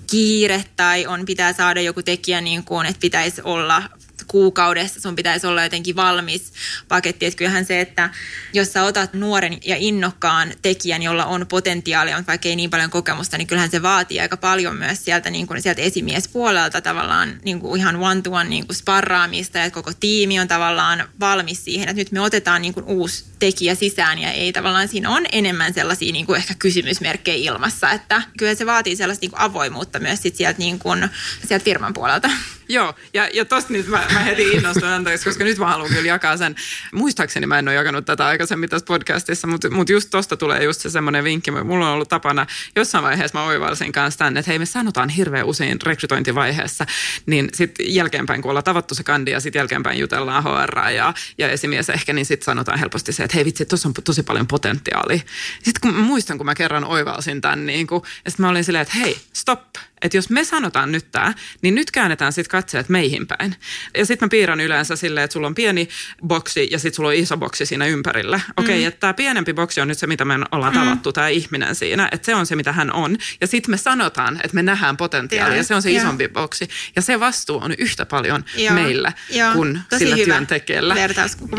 [0.07, 3.83] kiire tai on pitää saada joku tekijä niin kuin, että pitäisi olla
[4.27, 6.53] kuukaudessa sun pitäisi olla jotenkin valmis
[6.89, 7.27] paketti.
[7.27, 8.11] Että kyllähän se, että
[8.53, 12.91] jos sä otat nuoren ja innokkaan tekijän, jolla on potentiaalia, mutta vaikka ei niin paljon
[12.91, 17.61] kokemusta, niin kyllähän se vaatii aika paljon myös sieltä, niin kuin, sieltä esimiespuolelta tavallaan niin
[17.61, 22.13] kuin ihan one-to-one niin kuin sparraamista ja koko tiimi on tavallaan valmis siihen, että nyt
[22.13, 26.27] me otetaan niin kuin uusi tekijä sisään ja ei tavallaan siinä on enemmän sellaisia niin
[26.27, 30.59] kuin ehkä kysymysmerkkejä ilmassa, että kyllä se vaatii sellaista niin kuin avoimuutta myös sit sieltä,
[30.59, 31.09] niin kuin,
[31.49, 32.31] sieltä firman puolelta.
[32.73, 36.09] Joo, ja, ja tosta nyt mä, mä heti innostun anteeksi, koska nyt mä haluan kyllä
[36.09, 36.57] jakaa sen.
[36.93, 40.81] Muistaakseni mä en ole jakanut tätä aikaisemmin tässä podcastissa, mutta, mutta just tosta tulee just
[40.81, 41.51] se semmoinen vinkki.
[41.51, 42.47] Mulla on ollut tapana,
[42.77, 46.87] jossain vaiheessa mä oivalsin kanssa tämän, että hei me sanotaan hirveän usein rekrytointivaiheessa,
[47.27, 51.51] niin sitten jälkeenpäin kun ollaan tavattu se kandi ja sitten jälkeenpäin jutellaan HR ja, ja
[51.51, 55.21] esimies ehkä, niin sitten sanotaan helposti se, että hei vitsi, tuossa on tosi paljon potentiaalia.
[55.63, 58.83] Sitten kun muistan, kun mä kerran oivalsin tämän, niin kun, ja sitten mä olin silleen,
[58.83, 59.61] että hei, stop,
[60.03, 63.57] että jos me sanotaan nyt tämä, niin nyt käännetään sitten katseet meihin päin.
[63.97, 65.89] Ja sitten mä piirrän yleensä silleen, että sulla on pieni
[66.27, 68.41] boksi ja sitten sulla on iso boksi siinä ympärillä.
[68.57, 68.89] Okei, okay, mm.
[68.89, 70.81] että tämä pienempi boksi on nyt se, mitä me ollaan mm.
[70.81, 72.09] tavattu, tämä ihminen siinä.
[72.13, 73.17] Että se on se, mitä hän on.
[73.41, 76.03] Ja sitten me sanotaan, että me nähdään potentiaalia ja se on se ja.
[76.03, 76.69] isompi boksi.
[76.97, 78.75] Ja se vastuu on yhtä paljon Joo.
[78.75, 79.53] meillä Joo.
[79.53, 80.95] kuin Tosi sillä hyvä työntekijällä.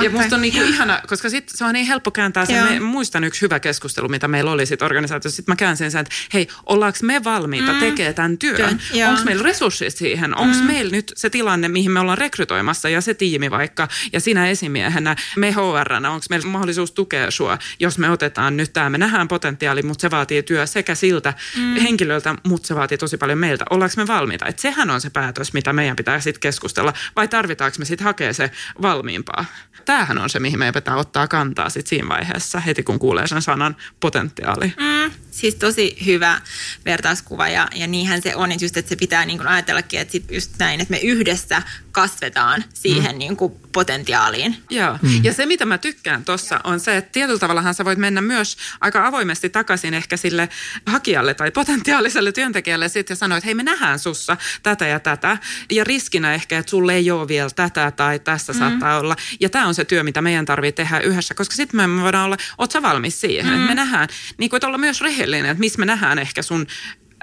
[0.04, 2.62] Ja musta on niinku ihana, koska sit se on niin helppo kääntää se.
[2.62, 5.36] Me, muistan yksi hyvä keskustelu, mitä meillä oli sitten organisaatiossa.
[5.36, 7.80] Sitten mä käänsin sen, että hei, ollaanko me valmiita mm.
[7.80, 8.80] tekemään tämän tämän työn?
[8.94, 9.10] Työn.
[9.10, 10.38] Onko meillä resurssit siihen?
[10.38, 10.64] Onko mm.
[10.64, 15.16] meillä nyt se tilanne, mihin me ollaan rekrytoimassa ja se tiimi vaikka ja sinä esimiehenä,
[15.36, 19.82] me HR, onko meillä mahdollisuus tukea sua, jos me otetaan nyt tämä, me nähdään potentiaali,
[19.82, 21.76] mutta se vaatii työ sekä siltä mm.
[21.76, 23.66] henkilöltä, mutta se vaatii tosi paljon meiltä.
[23.70, 24.46] Ollaanko me valmiita?
[24.46, 28.34] Et sehän on se päätös, mitä meidän pitää sitten keskustella, vai tarvitaanko me sitten hakea
[28.34, 29.46] se valmiimpaa?
[29.86, 33.42] Tämähän on se, mihin meidän pitää ottaa kantaa sit siinä vaiheessa, heti kun kuulee sen
[33.42, 34.74] sanan potentiaali.
[34.78, 36.42] Mm, siis tosi hyvä
[36.86, 40.12] vertauskuva ja, ja niinhän se on, että just, että se pitää niin kuin ajatellakin, että
[40.12, 41.62] sit just näin, että me yhdessä
[41.92, 43.20] kasvetaan siihen mm.
[43.20, 44.58] niin kuin potentiaaliin.
[44.70, 45.24] Joo, mm.
[45.24, 48.58] ja se mitä mä tykkään tuossa on se, että tietyllä tavallahan sä voit mennä myös
[48.82, 50.50] aika avoimesti takaisin ehkä sille
[50.88, 55.38] hakijalle tai potentiaaliselle työntekijälle sitten ja sanoa, että hei me nähdään sussa tätä ja tätä.
[55.72, 58.60] Ja riskinä ehkä, että sulle ei ole vielä tätä tai tässä mm.
[58.60, 59.16] saattaa olla.
[59.40, 62.38] Ja tämä on se työ, mitä meidän tarvitsee tehdä yhdessä, koska sitten me voidaan olla,
[62.58, 63.54] oot sä valmis siihen, mm.
[63.54, 64.08] että me nähdään,
[64.38, 66.68] niin kuin, että olla myös rehellinen, että missä me nähdään ehkä sun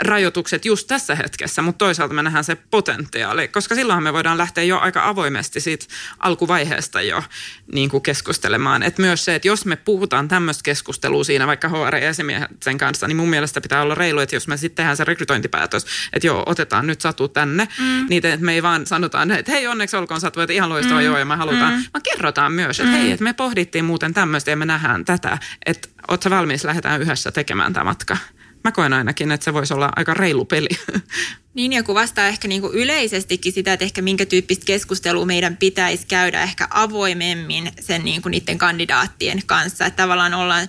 [0.00, 4.64] rajoitukset just tässä hetkessä, mutta toisaalta me nähdään se potentiaali, koska silloinhan me voidaan lähteä
[4.64, 5.86] jo aika avoimesti siitä
[6.18, 7.22] alkuvaiheesta jo
[7.72, 8.82] niin kuin keskustelemaan.
[8.82, 13.30] Et myös se, että jos me puhutaan tämmöistä keskustelua siinä vaikka HR-esimiehen kanssa, niin mun
[13.30, 17.00] mielestä pitää olla reilu, että jos me sitten tehdään se rekrytointipäätös, että joo, otetaan nyt
[17.00, 18.06] Satu tänne, mm.
[18.08, 21.06] niin että me ei vaan sanotaan, että hei onneksi olkoon Satu, että ihan loistava mm.
[21.06, 21.84] joo ja me halutaan, mm.
[21.94, 22.98] vaan kerrotaan myös, että mm.
[22.98, 27.32] hei, että me pohdittiin muuten tämmöistä ja me nähdään tätä, että ootko valmis, lähdetään yhdessä
[27.32, 28.16] tekemään tämä matka.
[28.64, 30.68] Mä koen ainakin, että se voisi olla aika reilu peli.
[31.54, 36.06] Niin ja kuvastaa ehkä niin kuin yleisestikin sitä, että ehkä minkä tyyppistä keskustelua meidän pitäisi
[36.06, 39.86] käydä ehkä avoimemmin sen niin kuin niiden kandidaattien kanssa.
[39.86, 40.68] Että tavallaan ollaan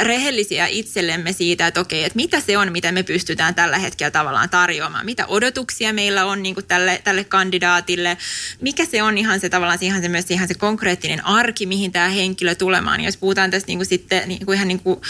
[0.00, 4.50] rehellisiä itsellemme siitä, että okei, että mitä se on, mitä me pystytään tällä hetkellä tavallaan
[4.50, 5.06] tarjoamaan.
[5.06, 8.16] Mitä odotuksia meillä on niin kuin tälle, tälle kandidaatille.
[8.60, 12.08] Mikä se on ihan se tavallaan ihan se, myös ihan se konkreettinen arki, mihin tämä
[12.08, 13.00] henkilö tulemaan.
[13.00, 15.00] Jos puhutaan tästä niin kuin sitten niin kuin ihan niin kuin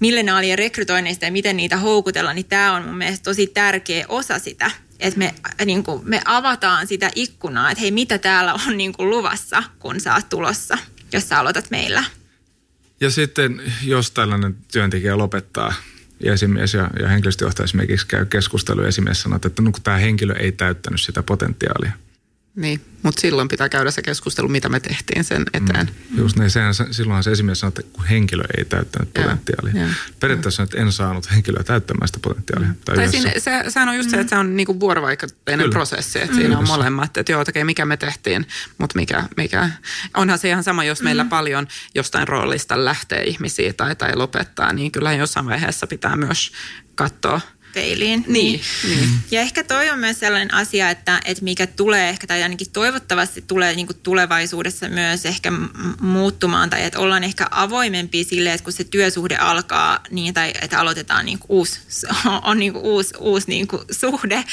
[0.00, 4.64] millenaalien rekrytoinneista ja miten niitä houkutella, niin tämä on mun mielestä tosi tärkeä osa sitä
[5.04, 5.34] että me,
[5.64, 10.00] niin kuin, me avataan sitä ikkunaa, että hei, mitä täällä on niin kuin luvassa, kun
[10.00, 10.78] sä oot tulossa,
[11.12, 12.04] jos sä aloitat meillä.
[13.00, 15.74] Ja sitten, jos tällainen työntekijä lopettaa
[16.20, 19.96] ja esimies ja, ja henkilöstöjohtaja esimerkiksi käy keskustelu ja esimies sanoo, että no, kun tämä
[19.96, 21.92] henkilö ei täyttänyt sitä potentiaalia–
[22.56, 25.90] niin, mutta silloin pitää käydä se keskustelu, mitä me tehtiin sen eteen.
[26.10, 26.18] Mm.
[26.18, 29.82] Just niin, sehän, silloinhan se esimies sanoo, että kun henkilö ei täyttänyt potentiaalia.
[29.82, 29.88] Ja,
[30.20, 32.68] Periaatteessa että en saanut henkilöä täyttämään sitä potentiaalia.
[32.68, 32.74] Mm.
[32.84, 34.10] Tai, tai siinä, se, sehän on just mm.
[34.10, 36.38] se, että se on niinku vuorovaikutteinen prosessi, että mm.
[36.38, 38.46] siinä on molemmat, että joo, okei, mikä me tehtiin,
[38.78, 39.70] mutta mikä, mikä.
[40.16, 41.30] Onhan se ihan sama, jos meillä mm.
[41.30, 46.52] paljon jostain roolista lähtee ihmisiä tai, tai lopettaa, niin kyllä jossain vaiheessa pitää myös
[46.94, 47.40] katsoa–
[47.74, 48.24] peiliin.
[48.28, 48.98] Niin, niin.
[48.98, 49.10] niin.
[49.30, 53.44] Ja ehkä toi on myös sellainen asia, että, että mikä tulee ehkä, tai ainakin toivottavasti
[53.46, 55.52] tulee niin kuin tulevaisuudessa myös ehkä
[56.00, 60.78] muuttumaan, tai että ollaan ehkä avoimempi sille, että kun se työsuhde alkaa, niin, tai että
[60.78, 61.80] aloitetaan niin kuin uusi,
[62.42, 64.44] on niin kuin uusi, uusi niin kuin suhde,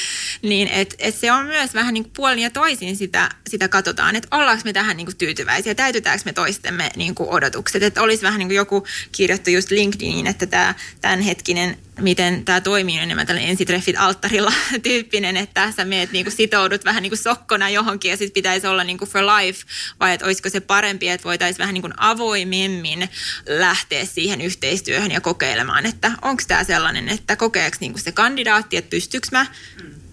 [0.42, 4.16] niin että, että se on myös vähän niin kuin puolin ja toisin sitä, sitä katsotaan,
[4.16, 8.22] että ollaanko me tähän niin kuin tyytyväisiä, täytetäänkö me toistemme niin kuin odotukset, että olisi
[8.22, 13.50] vähän niin kuin joku kirjoittu just LinkedIniin, että tämä tämänhetkinen miten tämä toimii enemmän tällainen
[13.50, 18.66] ensitreffit alttarilla tyyppinen, että sä meet niinku sitoudut vähän niinku sokkona johonkin ja sitten pitäisi
[18.66, 19.64] olla niinku for life,
[20.00, 23.08] vai että olisiko se parempi, että voitaisiin vähän niinku avoimemmin
[23.46, 28.90] lähteä siihen yhteistyöhön ja kokeilemaan, että onko tämä sellainen, että kokeeko niinku se kandidaatti, että
[28.90, 29.46] pystyykö mä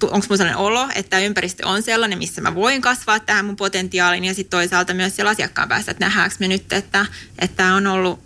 [0.04, 4.26] onko mulla sellainen olo, että ympäristö on sellainen, missä mä voin kasvaa tähän mun potentiaalin
[4.26, 7.06] ja sitten toisaalta myös siellä asiakkaan päästä, että nähdäänkö me nyt, että
[7.56, 8.20] tämä on ollut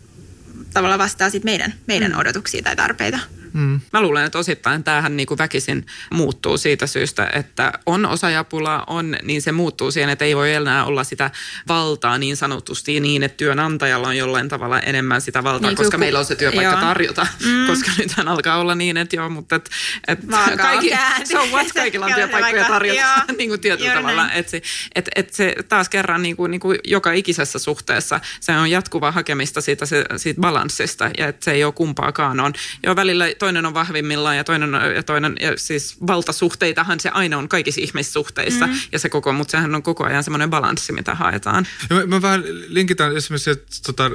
[0.73, 2.17] tavallaan vastaa sit meidän, meidän mm.
[2.17, 3.19] odotuksia tai tarpeita.
[3.53, 3.79] Mm.
[3.93, 9.17] Mä luulen, että osittain tämähän niin kuin väkisin muuttuu siitä syystä, että on osajapula, on,
[9.23, 11.31] niin se muuttuu siihen, että ei voi enää olla sitä
[11.67, 15.99] valtaa niin sanotusti niin, että työnantajalla on jollain tavalla enemmän sitä valtaa, niin, koska kun,
[15.99, 16.81] meillä on se työpaikka joo.
[16.81, 17.27] tarjota.
[17.45, 17.67] Mm.
[17.69, 19.69] Koska nythän alkaa olla niin, että joo, mutta et,
[20.07, 20.19] et
[20.57, 20.91] kaikki,
[21.23, 24.31] so what, kaikilla on työpaikkoja tarjota niin kuin tietyllä tavalla.
[24.31, 24.61] Että se,
[24.95, 29.11] et, et se taas kerran niin kuin, niin kuin joka ikisessä suhteessa se on jatkuva
[29.11, 32.53] hakemista siitä, se, siitä balanssista ja että se ei ole kumpaakaan on.
[32.83, 37.49] Jo välillä toinen on vahvimmillaan ja toinen, ja toinen ja siis valtasuhteitahan se aina on
[37.49, 38.73] kaikissa ihmissuhteissa mm.
[38.91, 41.67] ja se koko, mutta sehän on koko ajan semmoinen balanssi, mitä haetaan.
[41.89, 44.11] Ja mä, mä vähän linkitän esimerkiksi, että tota,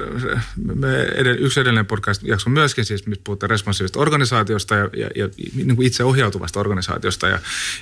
[0.75, 5.75] me edell, yksi edellinen podcast-jakso myöskin siis, missä puhutaan responsiivisesta organisaatiosta ja, ja, ja niin
[5.75, 7.39] kuin itse ohjautuvasta organisaatiosta ja,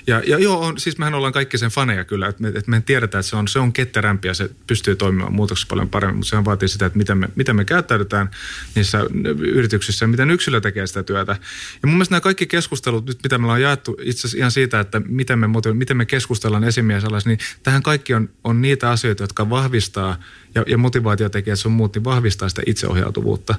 [0.07, 2.81] ja, ja joo, on, siis mehän ollaan kaikki sen faneja kyllä, että me, että me
[2.85, 6.29] tiedetään, että se on, se on ketterämpi ja se pystyy toimimaan muutoksessa paljon paremmin, mutta
[6.29, 8.29] sehän vaatii sitä, että miten me, miten me käyttäydytään
[8.75, 8.99] niissä
[9.37, 11.36] yrityksissä ja miten yksilö tekee sitä työtä.
[11.81, 14.79] Ja mun mielestä nämä kaikki keskustelut, nyt mitä me ollaan jaettu itse asiassa ihan siitä,
[14.79, 19.23] että miten me, miten me keskustellaan esimies alas, niin tähän kaikki on, on niitä asioita,
[19.23, 20.17] jotka vahvistaa
[20.55, 23.55] ja, ja motivaatiotekijät sun muut, niin vahvistaa sitä itseohjautuvuutta.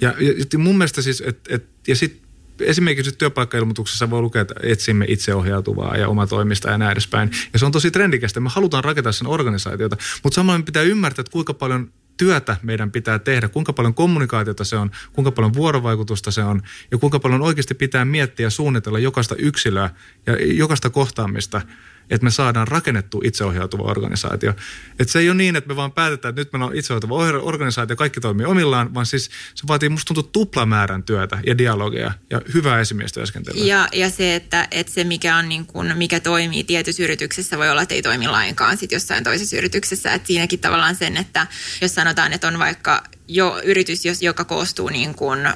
[0.00, 0.14] Ja,
[0.52, 2.24] ja, mun mielestä siis, että et, ja sitten
[2.60, 7.30] esimerkiksi työpaikkailmoituksessa voi lukea, että etsimme itseohjautuvaa ja omatoimista ja näin edespäin.
[7.52, 8.40] Ja se on tosi trendikästä.
[8.40, 13.18] Me halutaan rakentaa sen organisaatiota, mutta samalla pitää ymmärtää, että kuinka paljon työtä meidän pitää
[13.18, 17.74] tehdä, kuinka paljon kommunikaatiota se on, kuinka paljon vuorovaikutusta se on ja kuinka paljon oikeasti
[17.74, 19.90] pitää miettiä ja suunnitella jokaista yksilöä
[20.26, 21.62] ja jokaista kohtaamista–
[22.10, 24.50] että me saadaan rakennettu itseohjautuva organisaatio.
[24.98, 27.96] Että se ei ole niin, että me vaan päätetään, että nyt meillä on itseohjautuva organisaatio,
[27.96, 32.80] kaikki toimii omillaan, vaan siis se vaatii musta tuntuu tuplamäärän työtä ja dialogia ja hyvää
[32.80, 33.64] esimiestyöskentelyä.
[33.64, 37.70] Ja, ja se, että, että se mikä, on niin kuin, mikä toimii tietyssä yrityksessä voi
[37.70, 40.14] olla, että ei toimi lainkaan sit jossain toisessa yrityksessä.
[40.14, 41.46] Että siinäkin tavallaan sen, että
[41.80, 45.48] jos sanotaan, että on vaikka jo yritys, joka koostuu niin kuin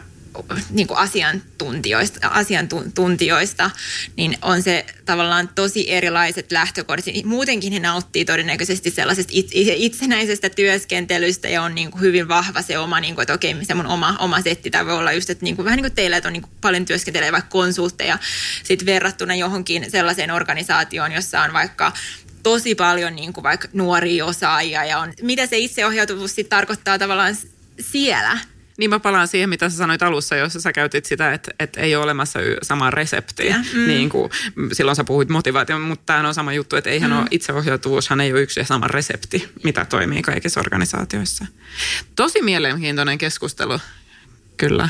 [0.70, 3.70] niin kuin asiantuntijoista, asiantuntijoista,
[4.16, 7.05] niin on se tavallaan tosi erilaiset lähtökohdat.
[7.24, 13.01] Muutenkin he nauttii todennäköisesti sellaisesta itsenäisestä työskentelystä ja on niin kuin hyvin vahva se oma,
[13.01, 14.70] niin kuin, että okei, se mun oma, oma setti.
[14.70, 16.53] Tai voi olla just, että niin kuin, vähän niin kuin teillä, että on niin kuin
[16.61, 18.18] paljon työskentelee vaikka konsultteja
[18.62, 21.93] sit verrattuna johonkin sellaiseen organisaatioon, jossa on vaikka
[22.43, 27.36] tosi paljon niin kuin vaikka nuoria osaajia ja on, mitä se itseohjautuvuus sitten tarkoittaa tavallaan
[27.80, 28.39] siellä–
[28.79, 31.97] niin mä palaan siihen, mitä sä sanoit alussa, jossa sä käytit sitä, että, että ei
[31.97, 33.64] ole olemassa samaa reseptiä.
[33.74, 33.87] Mm.
[33.87, 34.31] Niin kuin,
[34.72, 37.18] silloin sä puhuit motivaatio, mutta tämä on sama juttu, että eihän mm.
[37.18, 41.47] ole itseohjautuvuushan ei ole yksi ja sama resepti, mitä toimii kaikissa organisaatioissa.
[42.16, 43.79] Tosi mielenkiintoinen keskustelu,
[44.57, 44.89] kyllä.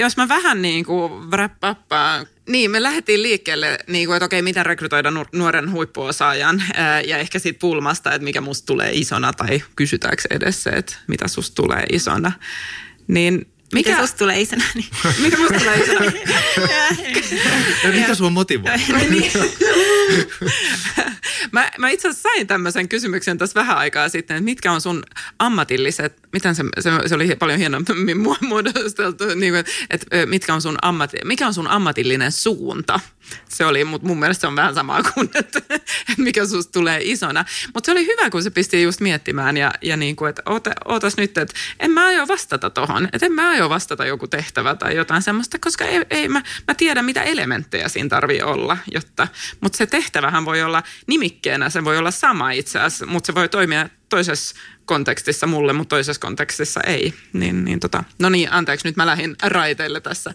[0.00, 1.52] Jos mä vähän niin kuin wrap
[2.48, 7.38] niin, me lähdettiin liikkeelle, niin kuin, että okei, miten rekrytoida nuoren huippuosaajan ää, ja ehkä
[7.38, 11.82] siitä pulmasta, että mikä musta tulee isona tai kysytäänkö edes se, että mitä susta tulee
[11.92, 12.32] isona.
[13.08, 13.34] Niin
[13.74, 14.64] mikä, mikä susta tulee isona?
[14.74, 14.86] Niin.
[15.22, 15.76] mikä musta tulee
[17.84, 18.70] ja mikä sua motivoi?
[19.10, 19.32] Niin.
[21.52, 25.02] Mä, mä itse asiassa sain tämmöisen kysymyksen tässä vähän aikaa sitten, että mitkä on sun
[25.38, 30.76] ammatilliset, miten se, se, se oli paljon hienommin muodosteltu, niin kuin, että mitkä on sun
[30.82, 33.00] ammati, mikä on sun ammatillinen suunta?
[33.48, 35.82] Se oli, mutta mun mielestä se on vähän samaa kuin, että, että
[36.16, 37.44] mikä susta tulee isona.
[37.74, 40.42] Mutta se oli hyvä, kun se pisti just miettimään ja, ja niin kuin, että
[40.84, 43.08] ootas nyt, että en mä aio vastata tohon.
[43.12, 46.74] Että en mä aio vastata joku tehtävä tai jotain semmoista, koska ei, ei mä, mä
[46.74, 48.78] tiedän, mitä elementtejä siinä tarvii olla.
[48.92, 49.28] Jotta,
[49.60, 53.48] mutta se tehtävähän voi olla nimikkeenä, se voi olla sama itse asiassa, mutta se voi
[53.48, 57.14] toimia toisessa kontekstissa mulle, mutta toisessa kontekstissa ei.
[57.32, 60.34] Niin, niin tota, no niin, anteeksi, nyt mä lähdin raiteille tässä.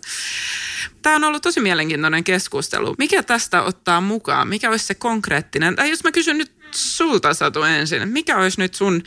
[1.01, 2.95] Tämä on ollut tosi mielenkiintoinen keskustelu.
[2.97, 4.47] Mikä tästä ottaa mukaan?
[4.47, 5.75] Mikä olisi se konkreettinen?
[5.75, 9.03] Tai jos mä kysyn nyt sulta Satu ensin, mikä olisi nyt sun,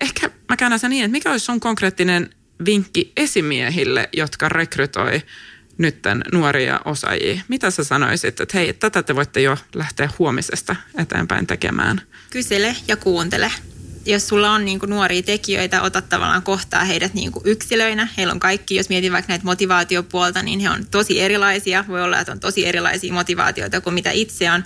[0.00, 2.30] ehkä mä käännän sen niin, että mikä olisi sun konkreettinen
[2.64, 5.22] vinkki esimiehille, jotka rekrytoi
[5.80, 7.40] nytten nuoria osaajia.
[7.48, 12.02] Mitä sä sanoisit, että hei, tätä te voitte jo lähteä huomisesta eteenpäin tekemään?
[12.30, 13.52] Kysele ja kuuntele
[14.06, 18.08] jos sulla on niin kuin nuoria tekijöitä, ota tavallaan kohtaa heidät niin kuin yksilöinä.
[18.16, 21.84] Heillä on kaikki, jos mietin vaikka näitä motivaatiopuolta, niin he on tosi erilaisia.
[21.88, 24.64] Voi olla, että on tosi erilaisia motivaatioita kuin mitä itse on.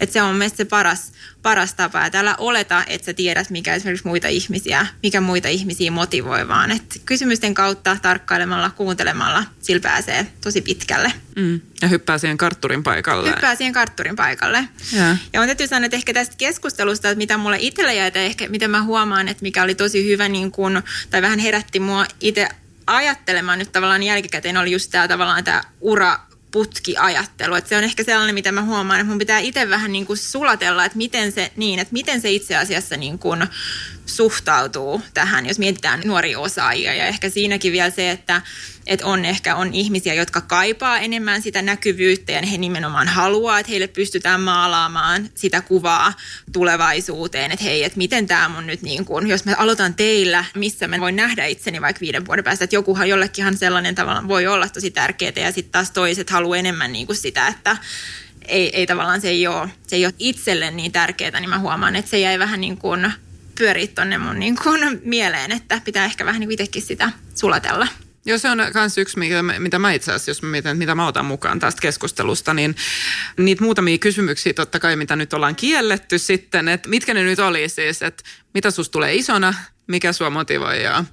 [0.00, 1.12] Että se on mielestäni se paras,
[1.46, 2.06] paras tapa.
[2.06, 6.70] Että älä oleta, että sä tiedät, mikä esimerkiksi muita ihmisiä, mikä muita ihmisiä motivoi, vaan
[6.70, 11.12] että kysymysten kautta, tarkkailemalla, kuuntelemalla, sillä pääsee tosi pitkälle.
[11.36, 11.60] Mm.
[11.82, 13.28] Ja hyppää siihen kartturin paikalle.
[13.28, 14.68] Hyppää siihen kartturin paikalle.
[14.92, 18.20] Ja, ja on täytyy sanoa, että ehkä tästä keskustelusta, että mitä mulle itselle jäi, että
[18.20, 22.06] ehkä mitä mä huomaan, että mikä oli tosi hyvä, niin kun, tai vähän herätti mua
[22.20, 22.48] itse
[22.86, 26.18] ajattelemaan nyt tavallaan jälkikäteen, oli just tämä tavallaan tämä ura
[26.56, 27.54] putkiajattelu.
[27.54, 30.16] Että se on ehkä sellainen, mitä mä huomaan, että mun pitää itse vähän niin kuin
[30.16, 33.46] sulatella, että miten se, niin, että miten se itse asiassa niin kuin
[34.06, 36.94] suhtautuu tähän, jos mietitään nuoria osaajia.
[36.94, 38.42] Ja ehkä siinäkin vielä se, että,
[38.86, 43.70] että on ehkä on ihmisiä, jotka kaipaa enemmän sitä näkyvyyttä ja he nimenomaan haluaa, että
[43.70, 46.12] heille pystytään maalaamaan sitä kuvaa
[46.52, 50.88] tulevaisuuteen, että hei, että miten tämä mun nyt niin kuin, jos mä aloitan teillä, missä
[50.88, 54.68] mä voin nähdä itseni vaikka viiden vuoden päästä, että jokuhan jollekinhan sellainen tavalla voi olla
[54.68, 57.76] tosi tärkeää ja sitten taas toiset haluaa enemmän niin kuin sitä, että
[58.48, 61.96] ei, ei tavallaan se ei, ole, se ei ole itselle niin tärkeää, niin mä huomaan,
[61.96, 63.12] että se jäi vähän niin kuin
[63.58, 67.88] pyörii tonne mun niin kuin mieleen, että pitää ehkä vähän niin itsekin sitä sulatella.
[68.26, 71.06] Joo, se on myös yksi, mitä, mitä mä itse asiassa, jos mä mietin, mitä mä
[71.06, 72.76] otan mukaan tästä keskustelusta, niin
[73.38, 77.68] niitä muutamia kysymyksiä totta kai, mitä nyt ollaan kielletty sitten, että mitkä ne nyt oli
[77.68, 79.54] siis, että mitä susta tulee isona,
[79.86, 81.04] mikä sua motivoi, ja,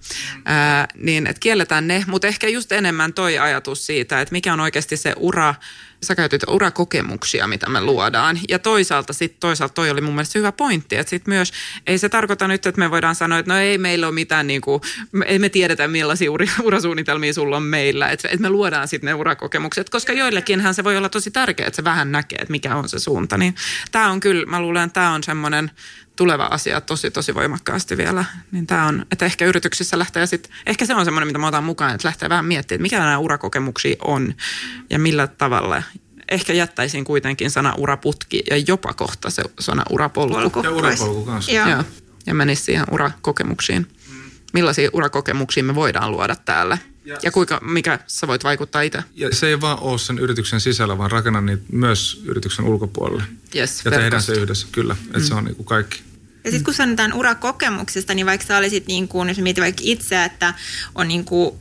[0.45, 4.59] ää, niin että kielletään ne, mutta ehkä just enemmän toi ajatus siitä, että mikä on
[4.59, 5.55] oikeasti se ura,
[6.03, 8.39] sä käytit urakokemuksia, mitä me luodaan.
[8.49, 11.53] Ja toisaalta sitten toisaalta toi oli mun mielestä hyvä pointti, että sitten myös
[11.87, 14.61] ei se tarkoita nyt, että me voidaan sanoa, että no ei meillä ole mitään niin
[14.61, 14.81] kuin,
[15.25, 19.13] ei me tiedetä millaisia ura, urasuunnitelmia sulla on meillä, että, että me luodaan sitten ne
[19.13, 22.89] urakokemukset, koska joillekinhan se voi olla tosi tärkeää, että se vähän näkee, että mikä on
[22.89, 23.37] se suunta.
[23.37, 23.55] Niin
[23.91, 25.71] tämä on kyllä, mä luulen, että tämä on semmoinen
[26.15, 28.25] tuleva asia tosi, tosi voimakkaasti vielä.
[28.51, 31.63] Niin tämä on, että ehkä yrityksissä lähtee sitten, ehkä se on semmoinen, mitä mä otan
[31.63, 34.33] mukaan, että lähtee vähän miettimään, että mikä nämä urakokemuksia on
[34.89, 35.83] ja millä tavalla.
[36.33, 40.33] Ehkä jättäisin kuitenkin sana uraputki ja jopa kohta se sana urapolku.
[40.33, 40.61] Polku.
[40.63, 41.51] Ja urapolku kanssa.
[41.51, 41.69] Joo.
[41.69, 41.83] Joo.
[42.25, 43.87] Ja menisi siihen urakokemuksiin.
[44.53, 46.77] Millaisia urakokemuksia me voidaan luoda täällä?
[47.05, 49.03] Ja- Ja kuinka, mikä sä voit vaikuttaa itse?
[49.15, 53.23] Ja se ei vaan ole sen yrityksen sisällä, vaan rakenna niitä myös yrityksen ulkopuolelle.
[53.55, 54.33] Yes, Ja tehdään verkosto.
[54.35, 54.95] se yhdessä, kyllä.
[55.05, 56.01] Että se on niin kuin kaikki.
[56.43, 60.23] Ja sitten kun sanotaan urakokemuksesta, niin vaikka sä olisit, niin kuin, jos mietit vaikka itse,
[60.23, 60.53] että
[60.95, 61.55] on niin kuin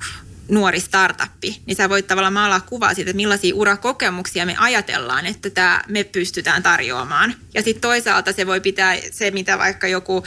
[0.53, 5.51] nuori startuppi, niin sä voit tavallaan maalaa kuvaa siitä, että millaisia urakokemuksia me ajatellaan, että
[5.51, 7.35] tämä me pystytään tarjoamaan.
[7.55, 10.25] Ja sitten toisaalta se voi pitää se, mitä vaikka joku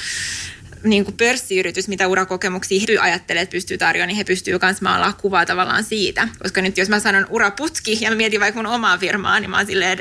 [0.84, 5.14] niin kuin pörssiyritys, mitä urakokemuksia he ajattelee, että pystyy tarjoamaan, niin he pystyy myös maalaa
[5.14, 6.28] kuvaa tavallaan siitä.
[6.42, 9.58] Koska nyt jos mä sanon uraputki ja mä mietin vaikka mun omaa firmaa, niin mä
[9.58, 10.00] oon silleen,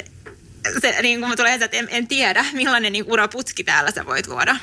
[0.81, 4.57] se, niin kuin tulee, että en, en tiedä, millainen niin uraputki täällä sä voit luoda.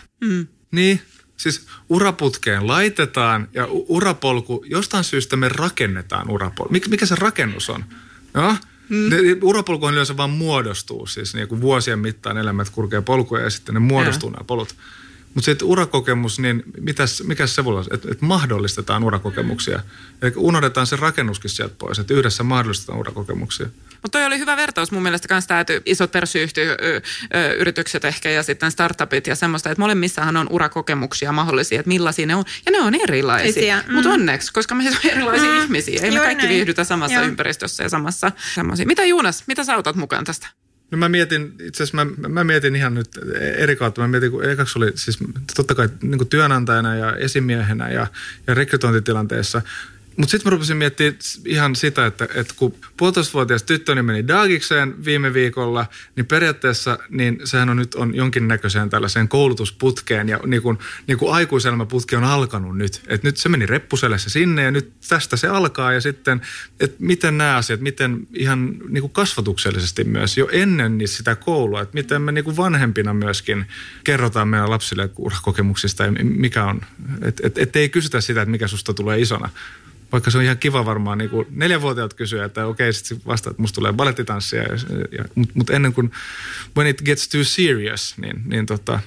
[0.71, 1.01] Niin,
[1.41, 6.71] siis uraputkeen laitetaan ja urapolku, jostain syystä me rakennetaan urapolku.
[6.71, 7.85] Mik, mikä se rakennus on?
[8.33, 8.55] No,
[8.89, 9.09] mm.
[9.41, 13.73] urapolku on yleensä vaan muodostuu, siis niin kuin vuosien mittaan elämät kurkee polkuja ja sitten
[13.73, 14.75] ne muodostuu nämä polut.
[15.33, 17.85] Mutta sitten urakokemus, niin mitäs, mikä se voi olla?
[17.91, 19.81] Että et mahdollistetaan urakokemuksia.
[20.21, 23.69] Eli unohdetaan se rakennuskin sieltä pois, että yhdessä mahdollistetaan urakokemuksia.
[24.01, 28.71] Mutta toi oli hyvä vertaus mun mielestä kanssa tämä, että isot pörssiyhtiöyritykset ehkä ja sitten
[28.71, 32.43] startupit ja semmoista, että molemmissahan on urakokemuksia mahdollisia, että millaisia ne on.
[32.65, 33.83] Ja ne on erilaisia.
[33.87, 33.93] Mm.
[33.93, 35.57] Mutta onneksi, koska me siis on erilaisia Mm.
[35.63, 35.93] ihmisiä.
[35.95, 36.55] Ei me Juuri kaikki näin.
[36.55, 37.25] viihdytä samassa Joo.
[37.27, 38.85] ympäristössä ja samassa semmoisia.
[38.85, 40.47] Mitä Juunas, mitä sä otat mukaan tästä?
[40.91, 43.07] No mä mietin, itse asiassa mä, mä mietin ihan nyt
[43.57, 44.01] eri kautta.
[44.01, 45.19] Mä mietin, kun ekaksi oli siis
[45.55, 48.07] totta kai niin työnantajana ja esimiehenä ja,
[48.47, 49.61] ja rekrytointitilanteessa.
[50.17, 55.33] Mutta sitten mä rupesin miettimään ihan sitä, että, että kun puolitoistavuotias tyttöni meni Daagikseen viime
[55.33, 55.85] viikolla,
[56.15, 62.15] niin periaatteessa niin sehän on nyt on jonkinnäköiseen tällaiseen koulutusputkeen ja niin kuin, niin aikuiselämäputki
[62.15, 63.01] on alkanut nyt.
[63.07, 66.41] Et nyt se meni reppuselässä sinne ja nyt tästä se alkaa ja sitten,
[66.79, 71.81] että miten nämä asiat, miten ihan niin kuin kasvatuksellisesti myös jo ennen niin sitä koulua,
[71.81, 73.65] että miten me niin kuin vanhempina myöskin
[74.03, 76.81] kerrotaan meidän lapsille urakokemuksista ja mikä on,
[77.21, 79.49] että et, et ei kysytä sitä, että mikä susta tulee isona,
[80.11, 83.61] vaikka se on ihan kiva varmaan niin kuin neljänvuotiaat kysyä, että okei, sitten vasta, että
[83.61, 84.63] musta tulee balettitanssia.
[84.63, 84.77] Ja,
[85.11, 86.11] ja, Mutta mut ennen kuin,
[86.77, 88.99] when it gets too serious, niin, niin, tota,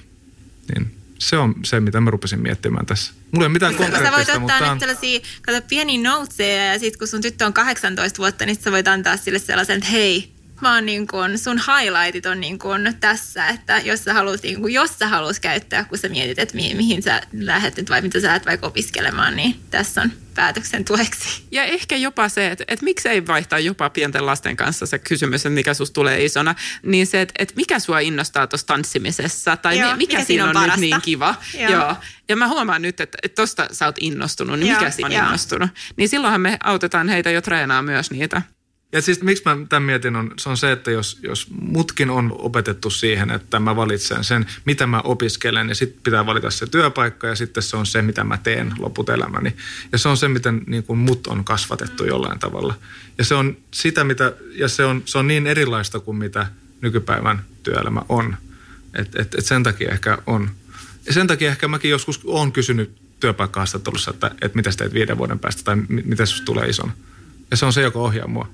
[0.73, 3.13] niin se on se, mitä mä rupesin miettimään tässä.
[3.31, 5.61] Mulla ei ole mitään Sä, sä voit konkreettista, mutta ottaa tää nyt on, sellaisia, kato
[5.69, 9.39] pieniä noteseja ja sitten kun sun tyttö on 18 vuotta, niin sä voit antaa sille
[9.39, 14.13] sellaisen, että hei, oon niin kun, sun highlightit on niin kun tässä, että jos sä
[14.13, 17.77] haluat, niin kun, jos sä haluat käyttää, kun sä mietit, että mihin, mihin sä lähdet
[17.77, 21.43] nyt vai mitä sä lähdet vaikka opiskelemaan, niin tässä on päätöksen tueksi.
[21.51, 25.55] Ja ehkä jopa se, että, että miksei vaihtaa jopa pienten lasten kanssa se kysymys, että
[25.55, 29.95] mikä susta tulee isona, niin se, että, että mikä sua innostaa tuossa tanssimisessa tai Joo,
[29.95, 31.35] mikä, mikä siinä on, on nyt niin kiva.
[31.53, 31.71] Joo.
[31.71, 31.95] Joo.
[32.29, 35.13] Ja mä huomaan nyt, että, että tosta sä oot innostunut, niin Joo, mikä siinä on
[35.13, 35.25] joo.
[35.25, 35.69] innostunut.
[35.97, 38.41] Niin silloinhan me autetaan heitä jo treenaa myös niitä.
[38.91, 42.35] Ja siis miksi mä tämän mietin, on, se on se, että jos, jos mutkin on
[42.39, 47.27] opetettu siihen, että mä valitsen sen, mitä mä opiskelen, ja sitten pitää valita se työpaikka,
[47.27, 49.55] ja sitten se on se, mitä mä teen loput elämäni.
[49.91, 52.73] Ja se on se, miten niin kuin mut on kasvatettu jollain tavalla.
[53.17, 56.47] Ja se on sitä, mitä, ja se on, se on niin erilaista kuin mitä
[56.81, 58.37] nykypäivän työelämä on.
[58.93, 60.49] Et, et, et sen takia ehkä on.
[61.05, 65.39] Ja sen takia ehkä mäkin joskus olen kysynyt työpaikkahaastattelussa, että, että mitä teet viiden vuoden
[65.39, 66.91] päästä, tai mi- miten susta tulee isona.
[67.51, 68.49] Ja se on se, joka ohjaa mua.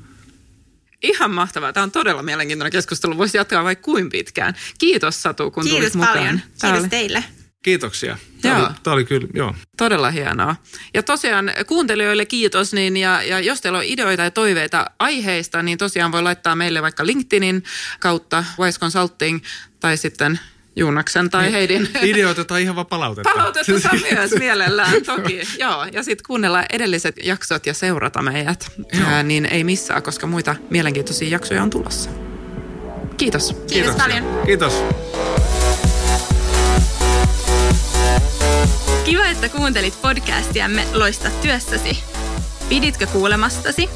[1.04, 1.74] Ihan mahtavaa.
[1.74, 3.18] Tämä on todella mielenkiintoinen keskustelu.
[3.18, 4.54] Voisi jatkaa vaikka kuin pitkään.
[4.80, 6.18] Kiitos Satu, kun Kiitos tulit mukaan.
[6.18, 6.42] paljon.
[6.62, 7.24] Kiitos oli teille.
[7.64, 8.18] Kiitoksia.
[8.42, 8.66] Tämä, Joo.
[8.68, 9.56] oli, tämä oli kyllä, joo.
[9.78, 10.56] Todella hienoa.
[10.94, 15.78] Ja tosiaan kuuntelijoille kiitos, niin ja, ja jos teillä on ideoita ja toiveita aiheista, niin
[15.78, 17.64] tosiaan voi laittaa meille vaikka LinkedInin
[18.00, 19.40] kautta Wise Consulting
[19.80, 20.40] tai sitten
[20.76, 23.30] Juunaksen tai Heidin Ideoita tai ihan vaan palautetta.
[23.34, 25.42] palautetta saa myös mielellään toki.
[25.60, 28.72] Joo, ja sitten kuunnella edelliset jaksot ja seurata meidät,
[29.06, 32.10] Ää, niin ei missaa, koska muita mielenkiintoisia jaksoja on tulossa.
[33.18, 33.48] Kiitos.
[33.48, 34.04] Kiitos Kiitoksia.
[34.04, 34.42] paljon.
[34.46, 34.84] Kiitos.
[39.06, 42.04] Kiva, että kuuntelit podcastiamme Loista työssäsi.
[42.70, 43.90] Piditkö kuulemastasi?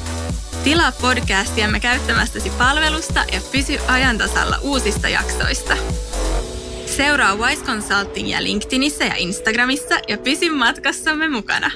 [0.64, 5.76] Tilaa podcastiamme käyttämästäsi palvelusta ja pysy ajan tasalla uusista jaksoista.
[6.96, 11.70] Seuraa Wise Consulting ja LinkedInissä ja Instagramissa ja pysy matkassamme mukana.